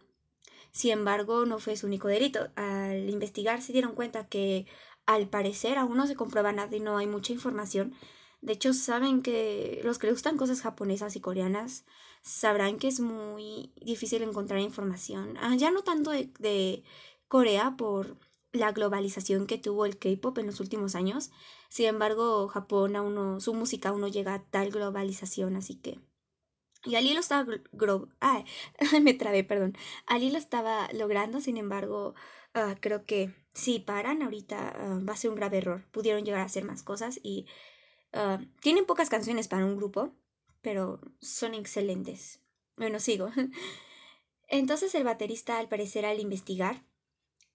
Sin 0.73 0.93
embargo, 0.93 1.45
no 1.45 1.59
fue 1.59 1.77
su 1.77 1.87
único 1.87 2.09
delito. 2.09 2.49
Al 2.57 3.11
investigar 3.11 3.61
se 3.61 3.73
dieron 3.73 3.95
cuenta 3.95 4.27
que 4.27 4.67
al 5.07 5.29
parecer 5.29 5.79
aún 5.79 5.97
no 5.97 6.07
se 6.07 6.17
comprueba 6.17 6.53
nada 6.53 6.75
y 6.75 6.81
no 6.81 6.97
hay 6.97 7.07
mucha 7.07 7.33
información. 7.33 7.95
De 8.41 8.55
hecho, 8.55 8.73
saben 8.73 9.23
que 9.23 9.81
los 9.85 9.99
que 9.99 10.09
les 10.09 10.15
gustan 10.15 10.37
cosas 10.37 10.63
japonesas 10.63 11.15
y 11.15 11.21
coreanas 11.21 11.85
sabrán 12.23 12.79
que 12.79 12.89
es 12.89 13.01
muy 13.01 13.73
difícil 13.77 14.23
encontrar 14.23 14.61
información. 14.61 15.37
Ah, 15.41 15.55
ya 15.57 15.71
no 15.71 15.83
tanto 15.83 16.11
de, 16.11 16.83
Corea 17.29 17.77
por 17.79 18.19
la 18.53 18.73
globalización 18.73 19.47
que 19.47 19.57
tuvo 19.59 19.87
el 19.87 19.97
K-pop 19.99 20.37
en 20.39 20.47
los 20.47 20.61
últimos 20.61 20.95
años. 20.95 21.31
Sin 21.73 21.87
embargo, 21.87 22.49
Japón 22.49 22.97
aún 22.97 23.15
no, 23.15 23.41
su 23.41 23.55
música 23.55 23.89
aún 23.89 24.03
no 24.03 24.09
llega 24.09 24.35
a 24.35 24.45
tal 24.45 24.71
globalización, 24.71 25.57
así 25.57 25.77
que. 25.77 25.99
Y 26.85 26.97
Ali 26.97 27.15
lo 27.15 27.21
estaba 27.21 27.47
ah, 28.21 28.45
me 29.01 29.15
trabé, 29.15 29.43
perdón. 29.43 29.75
Ali 30.05 30.31
lo 30.31 30.37
estaba 30.37 30.91
logrando, 30.93 31.41
sin 31.41 31.57
embargo, 31.57 32.15
ah, 32.53 32.75
creo 32.79 33.07
que 33.07 33.35
si 33.55 33.79
paran 33.79 34.21
ahorita 34.21 34.69
ah, 34.69 35.01
va 35.09 35.15
a 35.15 35.17
ser 35.17 35.31
un 35.31 35.37
grave 35.37 35.57
error. 35.57 35.87
Pudieron 35.93 36.27
llegar 36.27 36.43
a 36.43 36.45
hacer 36.45 36.65
más 36.65 36.83
cosas 36.83 37.19
y 37.23 37.47
tienen 38.61 38.85
pocas 38.85 39.09
canciones 39.09 39.49
para 39.49 39.65
un 39.65 39.79
grupo, 39.79 40.13
pero 40.61 41.01
son 41.23 41.55
excelentes. 41.55 42.43
Bueno, 42.77 43.01
sigo. 43.01 43.31
Entonces 44.47 44.95
el 44.95 45.05
baterista, 45.05 45.59
al 45.59 45.71
parecer, 45.71 46.05
al 46.05 46.21
investigar, 46.21 46.85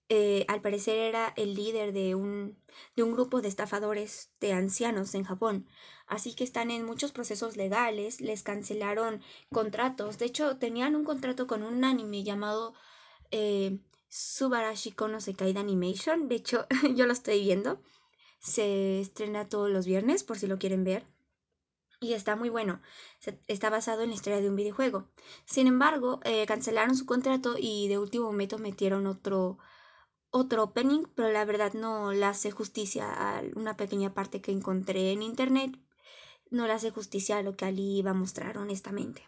eh, 0.08 0.44
al 0.48 0.60
parecer 0.62 0.98
era 0.98 1.32
el 1.36 1.54
líder 1.54 1.92
de 1.92 2.14
un, 2.14 2.56
de 2.96 3.02
un 3.02 3.12
grupo 3.12 3.42
de 3.42 3.48
estafadores 3.48 4.30
de 4.40 4.52
ancianos 4.52 5.14
en 5.14 5.24
Japón. 5.24 5.66
Así 6.06 6.34
que 6.34 6.44
están 6.44 6.70
en 6.70 6.84
muchos 6.84 7.12
procesos 7.12 7.56
legales, 7.56 8.20
les 8.20 8.42
cancelaron 8.42 9.22
contratos. 9.52 10.18
De 10.18 10.26
hecho, 10.26 10.56
tenían 10.56 10.96
un 10.96 11.04
contrato 11.04 11.46
con 11.46 11.62
un 11.62 11.84
anime 11.84 12.24
llamado 12.24 12.74
eh, 13.30 13.78
Subarashi 14.08 14.92
Kono 14.92 15.20
Sekai 15.20 15.56
Animation. 15.56 16.28
De 16.28 16.36
hecho, 16.36 16.66
yo 16.94 17.06
lo 17.06 17.12
estoy 17.12 17.40
viendo. 17.42 17.82
Se 18.40 19.00
estrena 19.00 19.48
todos 19.48 19.70
los 19.70 19.86
viernes, 19.86 20.24
por 20.24 20.38
si 20.38 20.46
lo 20.46 20.58
quieren 20.58 20.84
ver 20.84 21.06
y 22.00 22.12
está 22.14 22.36
muy 22.36 22.48
bueno. 22.48 22.80
está 23.48 23.70
basado 23.70 24.02
en 24.02 24.10
la 24.10 24.14
historia 24.14 24.40
de 24.40 24.48
un 24.48 24.56
videojuego. 24.56 25.08
Sin 25.44 25.66
embargo, 25.66 26.20
eh, 26.24 26.46
cancelaron 26.46 26.96
su 26.96 27.06
contrato 27.06 27.56
y 27.58 27.88
de 27.88 27.98
último 27.98 28.26
momento 28.26 28.58
metieron 28.58 29.06
otro, 29.06 29.58
otro 30.30 30.62
opening, 30.64 31.04
pero 31.14 31.30
la 31.30 31.44
verdad 31.44 31.72
no 31.72 32.12
le 32.12 32.24
hace 32.24 32.50
justicia 32.50 33.08
a 33.10 33.42
una 33.54 33.76
pequeña 33.76 34.14
parte 34.14 34.40
que 34.40 34.52
encontré 34.52 35.12
en 35.12 35.22
internet. 35.22 35.78
No 36.50 36.66
le 36.66 36.72
hace 36.72 36.90
justicia 36.90 37.38
a 37.38 37.42
lo 37.42 37.56
que 37.56 37.66
Ali 37.66 37.98
iba 37.98 38.10
a 38.12 38.14
mostrar, 38.14 38.58
honestamente. 38.58 39.22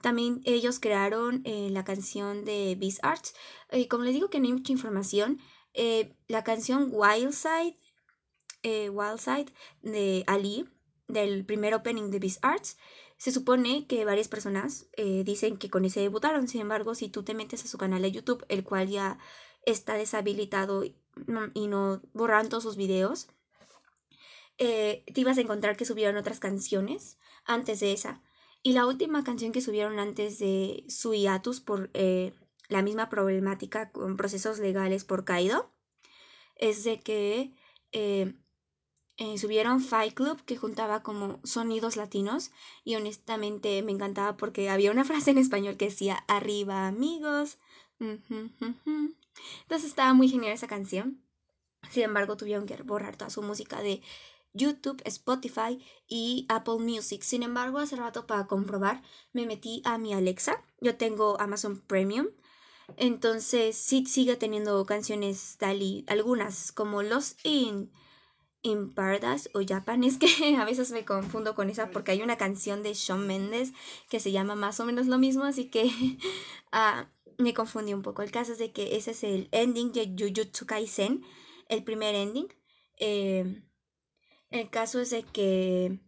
También 0.00 0.42
ellos 0.44 0.78
crearon 0.78 1.42
eh, 1.44 1.68
la 1.70 1.84
canción 1.84 2.44
de 2.44 2.76
Beast 2.78 2.98
Arts. 3.02 3.34
Y 3.72 3.86
como 3.88 4.04
les 4.04 4.14
digo 4.14 4.30
que 4.30 4.38
no 4.40 4.46
hay 4.46 4.52
mucha 4.52 4.72
información, 4.72 5.40
eh, 5.74 6.14
la 6.28 6.44
canción 6.44 6.90
Wildside, 6.92 7.78
Wildside 8.64 9.52
de 9.82 10.24
Ali 10.26 10.68
del 11.06 11.44
primer 11.46 11.74
opening 11.74 12.10
de 12.10 12.18
Beast 12.18 12.44
Arts, 12.44 12.76
se 13.18 13.32
supone 13.32 13.86
que 13.86 14.04
varias 14.04 14.28
personas 14.28 14.88
eh, 14.96 15.22
dicen 15.24 15.56
que 15.56 15.70
con 15.70 15.84
ese 15.84 16.00
debutaron. 16.00 16.48
Sin 16.48 16.60
embargo, 16.60 16.94
si 16.94 17.08
tú 17.08 17.22
te 17.22 17.34
metes 17.34 17.64
a 17.64 17.68
su 17.68 17.78
canal 17.78 18.02
de 18.02 18.12
YouTube, 18.12 18.44
el 18.48 18.62
cual 18.62 18.88
ya 18.88 19.18
está 19.66 19.94
deshabilitado 19.94 20.84
y 20.84 20.96
no 21.66 22.00
borran 22.14 22.48
todos 22.48 22.62
sus 22.62 22.76
videos, 22.76 23.28
eh, 24.58 25.04
te 25.12 25.20
ibas 25.20 25.36
a 25.36 25.42
encontrar 25.42 25.76
que 25.76 25.84
subieron 25.84 26.16
otras 26.16 26.40
canciones 26.40 27.18
antes 27.44 27.80
de 27.80 27.92
esa. 27.92 28.22
Y 28.62 28.72
la 28.72 28.86
última 28.86 29.22
canción 29.22 29.52
que 29.52 29.60
subieron 29.60 29.98
antes 29.98 30.38
de 30.38 30.84
su 30.88 31.14
hiatus 31.14 31.60
por 31.60 31.90
eh, 31.94 32.32
la 32.68 32.82
misma 32.82 33.08
problemática 33.08 33.90
con 33.92 34.16
procesos 34.16 34.58
legales 34.58 35.04
por 35.04 35.24
Kaido 35.24 35.70
es 36.56 36.84
de 36.84 36.98
que 37.00 37.52
eh, 37.92 38.34
subieron 39.38 39.80
Fight 39.80 40.14
Club 40.14 40.42
que 40.44 40.56
juntaba 40.56 41.02
como 41.02 41.38
sonidos 41.44 41.96
latinos 41.96 42.50
y 42.82 42.96
honestamente 42.96 43.82
me 43.82 43.92
encantaba 43.92 44.36
porque 44.36 44.70
había 44.70 44.90
una 44.90 45.04
frase 45.10 45.30
en 45.32 45.38
español 45.38 45.76
que 45.76 45.86
decía 45.86 46.24
arriba 46.28 46.86
amigos. 46.86 47.58
Entonces 49.62 49.88
estaba 49.88 50.14
muy 50.14 50.28
genial 50.28 50.52
esa 50.52 50.66
canción. 50.68 51.22
Sin 51.90 52.02
embargo, 52.02 52.36
tuvieron 52.36 52.66
que 52.66 52.76
borrar 52.82 53.16
toda 53.16 53.30
su 53.30 53.42
música 53.42 53.80
de 53.80 54.02
YouTube, 54.56 55.02
Spotify 55.04 55.84
y 56.08 56.46
Apple 56.48 56.78
Music. 56.78 57.22
Sin 57.22 57.42
embargo, 57.42 57.78
hace 57.78 57.96
rato 57.96 58.26
para 58.26 58.46
comprobar 58.46 59.02
me 59.32 59.46
metí 59.46 59.82
a 59.84 59.98
mi 59.98 60.14
Alexa. 60.14 60.64
Yo 60.80 60.96
tengo 60.96 61.40
Amazon 61.40 61.80
Premium. 61.80 62.28
Entonces 62.96 63.76
sí 63.76 64.06
sigue 64.06 64.36
teniendo 64.36 64.84
canciones 64.86 65.58
Dali, 65.58 66.04
algunas 66.06 66.70
como 66.72 67.02
Los 67.02 67.36
In, 67.44 67.90
in 68.62 68.94
Paradise 68.94 69.50
o 69.54 69.60
Japan. 69.66 70.04
Es 70.04 70.18
que 70.18 70.56
a 70.56 70.64
veces 70.64 70.90
me 70.92 71.04
confundo 71.04 71.54
con 71.54 71.68
esa 71.68 71.90
porque 71.90 72.12
hay 72.12 72.22
una 72.22 72.36
canción 72.36 72.82
de 72.82 72.94
Shawn 72.94 73.26
Mendes 73.26 73.72
que 74.08 74.20
se 74.20 74.32
llama 74.32 74.54
más 74.54 74.80
o 74.80 74.84
menos 74.84 75.06
lo 75.06 75.18
mismo, 75.18 75.44
así 75.44 75.68
que 75.68 75.84
uh, 76.72 77.06
me 77.38 77.54
confundí 77.54 77.94
un 77.94 78.02
poco. 78.02 78.22
El 78.22 78.30
caso 78.30 78.52
es 78.52 78.58
de 78.58 78.72
que 78.72 78.96
ese 78.96 79.12
es 79.12 79.24
el 79.24 79.48
ending 79.52 79.92
de 79.92 80.14
Jujutsu 80.16 80.66
Kaisen, 80.66 81.24
el 81.68 81.84
primer 81.84 82.14
ending. 82.14 82.48
Eh, 82.98 83.62
el 84.50 84.70
caso 84.70 85.00
es 85.00 85.10
de 85.10 85.22
que 85.22 85.98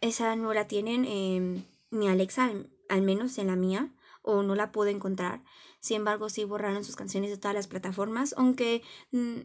esa 0.00 0.36
no 0.36 0.52
la 0.54 0.66
tienen 0.66 1.04
en 1.04 1.68
mi 1.90 2.08
Alexa, 2.08 2.52
al 2.88 3.02
menos 3.02 3.38
en 3.38 3.46
la 3.48 3.56
mía, 3.56 3.94
o 4.22 4.42
no 4.42 4.54
la 4.54 4.72
puedo 4.72 4.90
encontrar. 4.90 5.44
Sin 5.80 5.98
embargo, 5.98 6.28
sí 6.28 6.44
borraron 6.44 6.84
sus 6.84 6.96
canciones 6.96 7.30
de 7.30 7.38
todas 7.38 7.54
las 7.54 7.68
plataformas, 7.68 8.34
aunque... 8.36 8.82
Mm, 9.10 9.40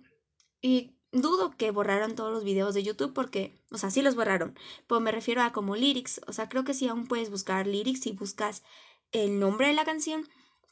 y 0.60 0.98
dudo 1.12 1.56
que 1.56 1.72
borraron 1.72 2.16
todos 2.16 2.32
los 2.32 2.44
videos 2.44 2.74
de 2.74 2.84
YouTube 2.84 3.14
porque, 3.14 3.64
o 3.72 3.78
sea, 3.78 3.90
sí 3.90 4.02
los 4.02 4.16
borraron, 4.16 4.58
pero 4.88 5.00
me 5.00 5.12
refiero 5.12 5.42
a 5.42 5.52
como 5.52 5.76
lyrics, 5.76 6.22
o 6.28 6.34
sea, 6.34 6.50
creo 6.50 6.64
que 6.64 6.74
sí 6.74 6.88
aún 6.88 7.08
puedes 7.08 7.30
buscar 7.30 7.68
lyrics 7.68 8.02
si 8.02 8.12
buscas 8.12 8.64
el 9.12 9.40
nombre 9.40 9.68
de 9.68 9.74
la 9.74 9.86
canción, 9.86 10.28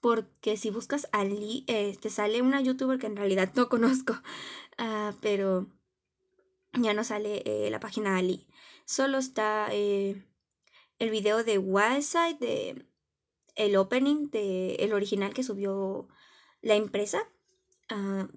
porque 0.05 0.55
si 0.55 0.69
buscas 0.69 1.07
a 1.13 1.24
Lee, 1.24 1.63
eh, 1.65 1.97
te 2.00 2.12
sale 2.12 2.43
una 2.43 2.62
youtuber 2.62 3.00
que 3.00 3.07
en 3.07 3.15
realidad 3.15 3.51
no 3.55 3.69
conozco, 3.69 4.13
uh, 4.77 5.15
pero 5.19 5.65
ya 6.74 6.93
no 6.93 7.03
sale 7.03 7.41
eh, 7.43 7.71
la 7.71 7.79
página 7.79 8.15
Ali, 8.15 8.45
solo 8.85 9.17
está 9.17 9.67
eh, 9.71 10.24
el 11.00 11.09
video 11.09 11.43
de 11.43 11.57
Wildside, 11.57 12.38
de 12.39 12.85
el 13.55 13.75
opening, 13.77 14.29
de 14.29 14.75
el 14.75 14.93
original 14.93 15.33
que 15.33 15.41
subió 15.41 16.07
la 16.62 16.75
empresa. 16.75 17.27
Uh, 17.89 18.27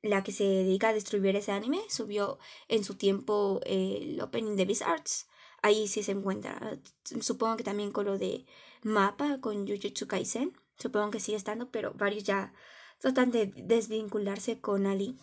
la 0.00 0.22
que 0.22 0.32
se 0.32 0.44
dedica 0.44 0.88
a 0.88 0.94
distribuir 0.94 1.36
ese 1.36 1.52
anime, 1.52 1.80
subió 1.90 2.38
en 2.68 2.84
su 2.84 2.94
tiempo 2.94 3.60
el 3.66 4.18
opening 4.22 4.56
de 4.56 4.64
Beast 4.64 4.82
Arts. 4.82 5.28
Ahí 5.60 5.88
sí 5.88 6.02
se 6.02 6.12
encuentra. 6.12 6.78
Supongo 7.20 7.58
que 7.58 7.64
también 7.64 7.90
con 7.90 8.06
lo 8.06 8.16
de 8.16 8.46
Mapa, 8.82 9.40
con 9.42 9.66
Jujutsu 9.66 10.06
Kaisen. 10.06 10.56
Supongo 10.78 11.10
que 11.10 11.20
sigue 11.20 11.36
estando, 11.36 11.70
pero 11.70 11.92
varios 11.94 12.24
ya 12.24 12.52
tratan 12.98 13.30
de 13.30 13.46
desvincularse 13.46 14.60
con 14.60 14.86
Ali. 14.86 15.18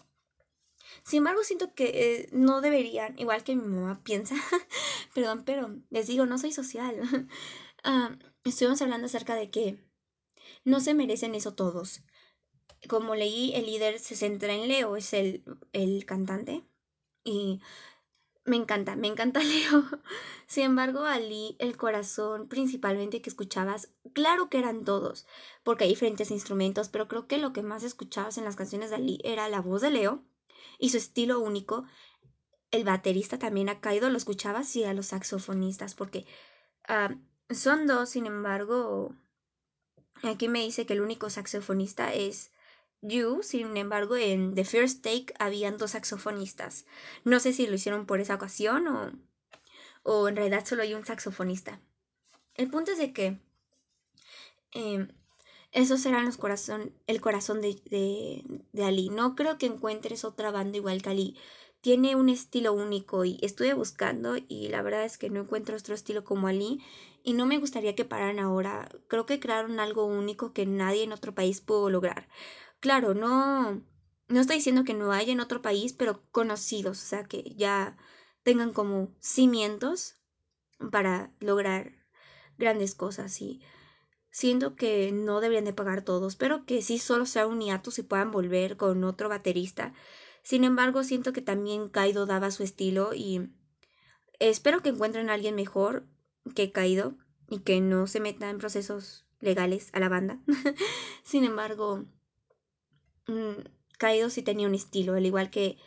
Sin 1.04 1.20
embargo, 1.20 1.44
siento 1.44 1.74
que 1.74 1.86
eh, 1.94 2.30
no 2.32 2.62
deberían, 2.62 3.18
igual 3.18 3.44
que 3.44 3.56
mi 3.56 3.68
mamá 3.68 4.04
piensa, 4.04 4.36
perdón, 5.16 5.44
pero 5.46 5.76
les 5.90 6.08
digo, 6.08 6.26
no 6.26 6.38
soy 6.38 6.52
social. 6.52 7.00
uh, 7.86 8.16
estuvimos 8.44 8.82
hablando 8.82 9.08
acerca 9.08 9.36
de 9.36 9.50
que 9.50 9.78
no 10.66 10.80
se 10.82 10.94
merecen 10.94 11.36
eso 11.36 11.54
todos 11.56 12.04
como 12.88 13.16
leí, 13.16 13.54
el 13.56 13.66
líder 13.66 14.00
se 14.00 14.16
centra 14.16 14.54
en 14.54 14.68
Leo, 14.68 14.96
es 14.96 15.14
el, 15.14 15.44
el 15.72 16.06
cantante. 16.06 16.64
Y 17.24 17.62
me 18.46 18.58
encanta, 18.58 18.96
me 18.96 19.08
encanta 19.08 19.42
Leo. 19.44 19.84
Sin 20.48 20.66
embargo, 20.66 21.06
Ali, 21.06 21.56
el 21.60 21.78
corazón 21.78 22.48
principalmente 22.48 23.22
que 23.22 23.30
escuchabas, 23.30 23.90
claro 24.14 24.50
que 24.50 24.60
eran 24.60 24.84
todos, 24.84 25.26
porque 25.64 25.86
hay 25.86 25.92
diferentes 25.92 26.32
instrumentos, 26.32 26.90
pero 26.90 27.08
creo 27.08 27.28
que 27.28 27.38
lo 27.38 27.54
que 27.54 27.64
más 27.64 27.84
escuchabas 27.84 28.38
en 28.38 28.44
las 28.44 28.56
canciones 28.56 28.90
de 28.90 28.98
Ali 28.98 29.20
era 29.24 29.48
la 29.50 29.62
voz 29.62 29.82
de 29.82 29.92
Leo 29.92 30.24
y 30.78 30.90
su 30.90 30.98
estilo 30.98 31.40
único. 31.40 31.86
El 32.72 32.84
baterista 32.84 33.40
también 33.40 33.70
ha 33.70 33.80
caído, 33.80 34.10
lo 34.10 34.18
escuchabas 34.18 34.76
y 34.76 34.84
a 34.84 34.94
los 34.94 35.08
saxofonistas, 35.08 35.96
porque 35.96 36.26
uh, 36.90 37.16
son 37.54 37.88
dos, 37.88 38.10
sin 38.10 38.26
embargo, 38.26 39.16
aquí 40.24 40.50
me 40.50 40.60
dice 40.64 40.86
que 40.86 40.94
el 40.94 41.02
único 41.02 41.30
saxofonista 41.30 42.14
es 42.14 42.52
You, 43.04 43.44
sin 43.44 43.78
embargo, 43.78 44.16
en 44.16 44.56
The 44.56 44.66
First 44.66 45.04
Take 45.04 45.34
habían 45.40 45.78
dos 45.78 45.92
saxofonistas. 45.92 46.86
No 47.24 47.40
sé 47.40 47.54
si 47.54 47.68
lo 47.68 47.76
hicieron 47.76 48.06
por 48.08 48.20
esa 48.20 48.36
ocasión 48.36 48.88
o, 48.88 49.12
o 50.04 50.28
en 50.28 50.36
realidad 50.36 50.66
solo 50.66 50.84
hay 50.84 50.94
un 50.96 51.06
saxofonista. 51.06 51.82
El 52.56 52.70
punto 52.70 52.92
es 52.94 53.00
de 53.00 53.14
que 53.14 53.40
Eh, 54.74 55.08
esos 55.72 56.06
eran 56.06 56.26
los 56.26 56.38
corazón, 56.38 56.94
el 57.08 57.22
corazón 57.22 57.62
de, 57.62 57.76
de, 57.90 58.44
de, 58.74 58.84
Ali. 58.84 59.10
No 59.10 59.36
creo 59.36 59.58
que 59.58 59.66
encuentres 59.68 60.26
otra 60.26 60.52
banda 60.52 60.78
igual 60.78 61.02
que 61.02 61.10
Ali. 61.10 61.38
Tiene 61.82 62.16
un 62.16 62.30
estilo 62.30 62.74
único 62.74 63.26
y 63.26 63.38
estuve 63.42 63.74
buscando 63.74 64.36
y 64.48 64.70
la 64.70 64.82
verdad 64.82 65.04
es 65.06 65.18
que 65.18 65.30
no 65.30 65.42
encuentro 65.42 65.76
otro 65.76 65.96
estilo 65.96 66.24
como 66.24 66.48
Ali 66.48 66.82
y 67.24 67.34
no 67.34 67.46
me 67.46 67.60
gustaría 67.60 67.96
que 67.96 68.06
pararan 68.06 68.40
ahora. 68.40 68.90
Creo 69.08 69.26
que 69.26 69.40
crearon 69.40 69.80
algo 69.80 70.06
único 70.06 70.54
que 70.54 70.66
nadie 70.66 71.04
en 71.04 71.12
otro 71.14 71.36
país 71.36 71.62
pudo 71.62 71.90
lograr. 71.90 72.28
Claro, 72.84 73.14
no, 73.14 73.82
no 74.28 74.42
estoy 74.42 74.58
diciendo 74.58 74.84
que 74.84 74.94
no 74.94 75.14
haya 75.14 75.32
en 75.32 75.40
otro 75.40 75.62
país, 75.62 75.94
pero 75.94 76.22
conocidos, 76.32 77.02
o 77.02 77.06
sea, 77.06 77.24
que 77.24 77.54
ya 77.56 77.96
tengan 78.44 78.74
como 78.74 79.16
cimientos 79.22 80.18
para 80.92 81.32
lograr 81.40 81.94
grandes 82.58 82.94
cosas 82.94 83.42
y 83.42 83.62
siento 84.32 84.76
que 84.76 85.14
no 85.14 85.40
deberían 85.40 85.64
de 85.64 85.72
pagar 85.72 86.04
todos, 86.04 86.36
pero 86.36 86.66
que 86.66 86.82
sí 86.82 87.00
solo 87.00 87.26
sea 87.26 87.48
un 87.48 87.62
hiatus 87.62 88.00
y 88.00 88.04
puedan 88.04 88.32
volver 88.32 88.76
con 88.76 89.06
otro 89.06 89.30
baterista. 89.30 89.94
Sin 90.42 90.66
embargo, 90.66 91.06
siento 91.06 91.32
que 91.32 91.42
también 91.42 91.88
Kaido 91.88 92.26
daba 92.26 92.52
su 92.52 92.64
estilo 92.64 93.14
y 93.14 93.50
espero 94.40 94.82
que 94.82 94.90
encuentren 94.90 95.30
a 95.30 95.36
alguien 95.36 95.56
mejor 95.56 96.06
que 96.54 96.74
Kaido 96.74 97.16
y 97.48 97.60
que 97.60 97.80
no 97.80 98.08
se 98.08 98.20
meta 98.20 98.50
en 98.50 98.58
procesos 98.58 99.26
legales 99.40 99.90
a 99.94 100.02
la 100.02 100.10
banda. 100.10 100.42
Sin 101.24 101.46
embargo, 101.46 102.04
mmm, 103.28 103.64
Kaido 103.98 104.30
sí 104.30 104.42
tenía 104.42 104.68
un 104.68 104.76
estilo, 104.76 105.14
al 105.14 105.26
igual 105.26 105.50
que 105.50 105.78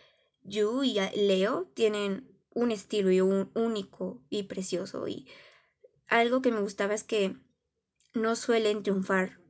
Yu 0.43 0.83
y 0.85 0.99
Leo 1.17 1.71
tienen 1.75 2.29
un 2.55 2.71
estilo 2.71 3.11
y 3.11 3.21
un 3.21 3.51
único 3.55 4.23
y 4.31 4.45
precioso 4.45 5.07
y 5.09 5.29
algo 6.09 6.41
que 6.41 6.53
me 6.53 6.61
gustaba 6.61 6.95
es 6.95 7.05
que 7.05 7.37
no 8.15 8.37
suelen 8.37 8.83
triunfar 8.83 9.41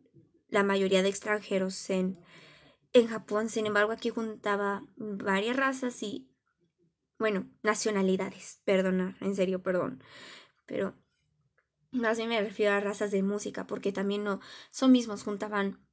la 0.48 0.62
mayoría 0.62 1.02
de 1.02 1.08
extranjeros 1.08 1.90
en, 1.90 2.18
en 2.92 3.06
Japón. 3.06 3.48
Sin 3.48 3.66
embargo, 3.66 3.92
aquí 3.92 4.10
juntaba 4.10 4.82
varias 4.96 5.56
razas 5.56 6.02
y, 6.02 6.30
bueno, 7.18 7.48
nacionalidades. 7.62 8.60
Perdona, 8.64 9.16
en 9.20 9.34
serio, 9.36 9.62
perdón. 9.62 10.02
Pero 10.66 10.94
más 11.92 12.16
bien 12.16 12.28
me 12.28 12.40
refiero 12.40 12.72
a 12.72 12.80
razas 12.80 13.10
de 13.10 13.22
música, 13.22 13.66
porque 13.66 13.92
también 13.92 14.24
no 14.24 14.40
son 14.70 14.92
mismos, 14.92 15.22
juntaban, 15.22 15.85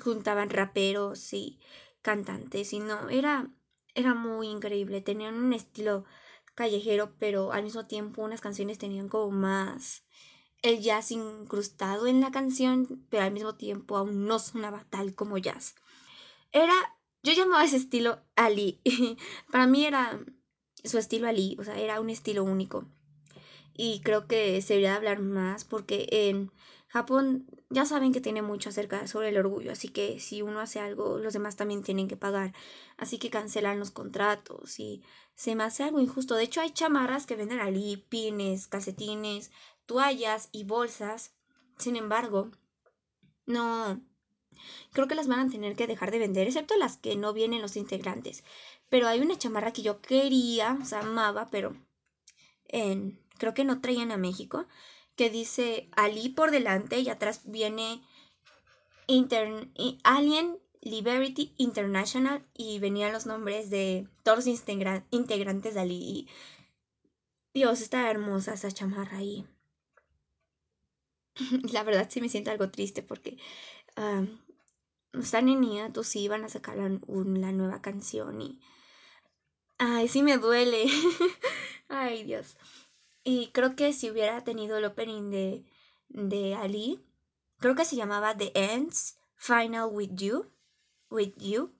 juntaban 0.00 0.50
raperos 0.50 1.32
y 1.32 1.60
cantantes. 2.02 2.72
Y 2.72 2.80
no, 2.80 3.08
era, 3.08 3.50
era 3.94 4.14
muy 4.14 4.48
increíble. 4.48 5.00
Tenían 5.00 5.34
un 5.34 5.52
estilo 5.52 6.04
callejero, 6.54 7.14
pero 7.18 7.52
al 7.52 7.64
mismo 7.64 7.86
tiempo 7.86 8.22
unas 8.22 8.40
canciones 8.40 8.78
tenían 8.78 9.08
como 9.08 9.30
más 9.30 10.04
el 10.62 10.80
jazz 10.80 11.10
incrustado 11.10 12.06
en 12.06 12.20
la 12.20 12.30
canción, 12.30 13.06
pero 13.10 13.24
al 13.24 13.32
mismo 13.32 13.54
tiempo 13.54 13.96
aún 13.96 14.26
no 14.26 14.38
sonaba 14.38 14.86
tal 14.88 15.14
como 15.14 15.36
jazz. 15.36 15.74
Era, 16.52 16.72
yo 17.22 17.32
llamaba 17.34 17.64
ese 17.64 17.76
estilo 17.76 18.20
Ali. 18.34 18.80
Para 19.52 19.66
mí 19.66 19.84
era 19.84 20.24
su 20.82 20.98
estilo 20.98 21.28
Ali, 21.28 21.56
o 21.58 21.64
sea, 21.64 21.78
era 21.78 22.00
un 22.00 22.08
estilo 22.08 22.44
único. 22.44 22.86
Y 23.74 24.00
creo 24.00 24.26
que 24.26 24.62
se 24.62 24.74
debería 24.74 24.94
hablar 24.94 25.18
más 25.18 25.64
porque 25.64 26.06
en 26.10 26.50
Japón 26.94 27.44
ya 27.70 27.86
saben 27.86 28.12
que 28.12 28.20
tiene 28.20 28.40
mucho 28.40 28.68
acerca 28.68 29.08
sobre 29.08 29.30
el 29.30 29.36
orgullo, 29.36 29.72
así 29.72 29.88
que 29.88 30.20
si 30.20 30.42
uno 30.42 30.60
hace 30.60 30.78
algo, 30.78 31.18
los 31.18 31.32
demás 31.32 31.56
también 31.56 31.82
tienen 31.82 32.06
que 32.06 32.16
pagar. 32.16 32.54
Así 32.96 33.18
que 33.18 33.30
cancelan 33.30 33.80
los 33.80 33.90
contratos 33.90 34.78
y 34.78 35.02
se 35.34 35.56
me 35.56 35.64
hace 35.64 35.82
algo 35.82 35.98
injusto. 35.98 36.36
De 36.36 36.44
hecho, 36.44 36.60
hay 36.60 36.70
chamarras 36.70 37.26
que 37.26 37.34
venden 37.34 37.58
ali, 37.58 37.96
pines, 37.96 38.68
calcetines, 38.68 39.50
toallas 39.86 40.50
y 40.52 40.62
bolsas. 40.62 41.32
Sin 41.78 41.96
embargo, 41.96 42.52
no. 43.44 44.00
Creo 44.92 45.08
que 45.08 45.16
las 45.16 45.26
van 45.26 45.48
a 45.48 45.50
tener 45.50 45.74
que 45.74 45.88
dejar 45.88 46.12
de 46.12 46.20
vender, 46.20 46.46
excepto 46.46 46.76
las 46.76 46.96
que 46.96 47.16
no 47.16 47.32
vienen 47.32 47.60
los 47.60 47.74
integrantes. 47.74 48.44
Pero 48.88 49.08
hay 49.08 49.18
una 49.18 49.36
chamarra 49.36 49.72
que 49.72 49.82
yo 49.82 50.00
quería, 50.00 50.78
o 50.80 50.84
sea, 50.84 51.00
amaba, 51.00 51.48
pero 51.50 51.76
en, 52.68 53.18
creo 53.36 53.52
que 53.52 53.64
no 53.64 53.80
traían 53.80 54.12
a 54.12 54.16
México, 54.16 54.68
que 55.16 55.30
dice 55.30 55.88
Ali 55.96 56.28
por 56.28 56.50
delante 56.50 56.98
y 56.98 57.08
atrás 57.08 57.42
viene 57.44 58.02
Inter 59.06 59.68
Alien 60.02 60.58
Liberty 60.80 61.54
International 61.56 62.46
y 62.54 62.78
venían 62.78 63.12
los 63.12 63.26
nombres 63.26 63.70
de 63.70 64.06
todos 64.22 64.44
los 64.44 64.46
integrantes 65.10 65.74
de 65.74 65.80
Ali. 65.80 65.94
Y 65.94 66.28
Dios, 67.54 67.80
está 67.80 68.10
hermosa 68.10 68.54
esa 68.54 68.70
chamarra 68.70 69.18
ahí. 69.18 69.46
la 71.72 71.82
verdad 71.82 72.08
sí 72.10 72.20
me 72.20 72.28
siento 72.28 72.50
algo 72.50 72.70
triste 72.70 73.02
porque 73.02 73.38
están 75.12 75.48
en 75.48 75.62
hiatus 75.62 76.08
sí 76.08 76.20
iban 76.20 76.44
a 76.44 76.48
sacar 76.48 76.76
la, 76.76 76.88
la, 76.88 77.52
nueva 77.52 77.80
canción 77.80 78.42
y... 78.42 78.60
Ay, 79.78 80.08
sí 80.08 80.22
me 80.22 80.38
duele. 80.38 80.86
Ay, 81.88 82.22
Dios. 82.24 82.56
Y 83.24 83.48
creo 83.48 83.74
que 83.74 83.92
si 83.92 84.10
hubiera 84.10 84.44
tenido 84.44 84.76
el 84.76 84.84
opening 84.84 85.30
de, 85.30 85.64
de 86.08 86.54
Ali, 86.54 87.00
creo 87.58 87.74
que 87.74 87.86
se 87.86 87.96
llamaba 87.96 88.36
The 88.36 88.52
Ends 88.54 89.18
Final 89.36 89.88
With 89.90 90.10
You. 90.14 90.50
With 91.10 91.32
You. 91.38 91.72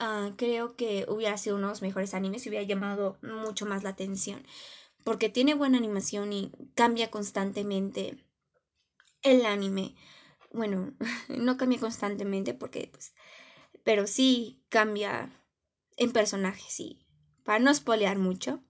Uh, 0.00 0.36
creo 0.36 0.76
que 0.76 1.04
hubiera 1.08 1.36
sido 1.36 1.56
uno 1.56 1.66
de 1.66 1.72
los 1.72 1.82
mejores 1.82 2.14
animes 2.14 2.46
y 2.46 2.50
hubiera 2.50 2.64
llamado 2.64 3.18
mucho 3.22 3.66
más 3.66 3.82
la 3.82 3.90
atención. 3.90 4.46
Porque 5.02 5.28
tiene 5.28 5.54
buena 5.54 5.78
animación 5.78 6.32
y 6.32 6.52
cambia 6.74 7.10
constantemente 7.10 8.24
el 9.22 9.44
anime, 9.44 9.96
bueno, 10.52 10.92
no 11.28 11.56
cambia 11.56 11.80
constantemente 11.80 12.54
porque, 12.54 12.88
pues, 12.92 13.14
pero 13.84 14.06
sí 14.06 14.62
cambia 14.68 15.30
en 15.96 16.12
personajes, 16.12 16.72
sí, 16.72 17.04
para 17.44 17.58
no 17.58 17.74
spoilear 17.74 18.18
mucho. 18.18 18.62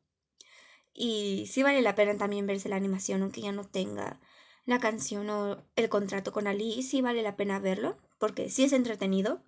Y 1.00 1.46
sí 1.46 1.62
vale 1.62 1.80
la 1.80 1.94
pena 1.94 2.16
también 2.16 2.48
verse 2.48 2.68
la 2.68 2.74
animación, 2.74 3.22
aunque 3.22 3.40
ya 3.40 3.52
no 3.52 3.62
tenga 3.62 4.18
la 4.66 4.80
canción 4.80 5.30
o 5.30 5.62
el 5.76 5.88
contrato 5.88 6.32
con 6.32 6.48
Ali, 6.48 6.82
sí 6.82 7.02
vale 7.02 7.22
la 7.22 7.36
pena 7.36 7.60
verlo, 7.60 7.96
porque 8.18 8.50
sí 8.50 8.64
es 8.64 8.72
entretenido. 8.72 9.40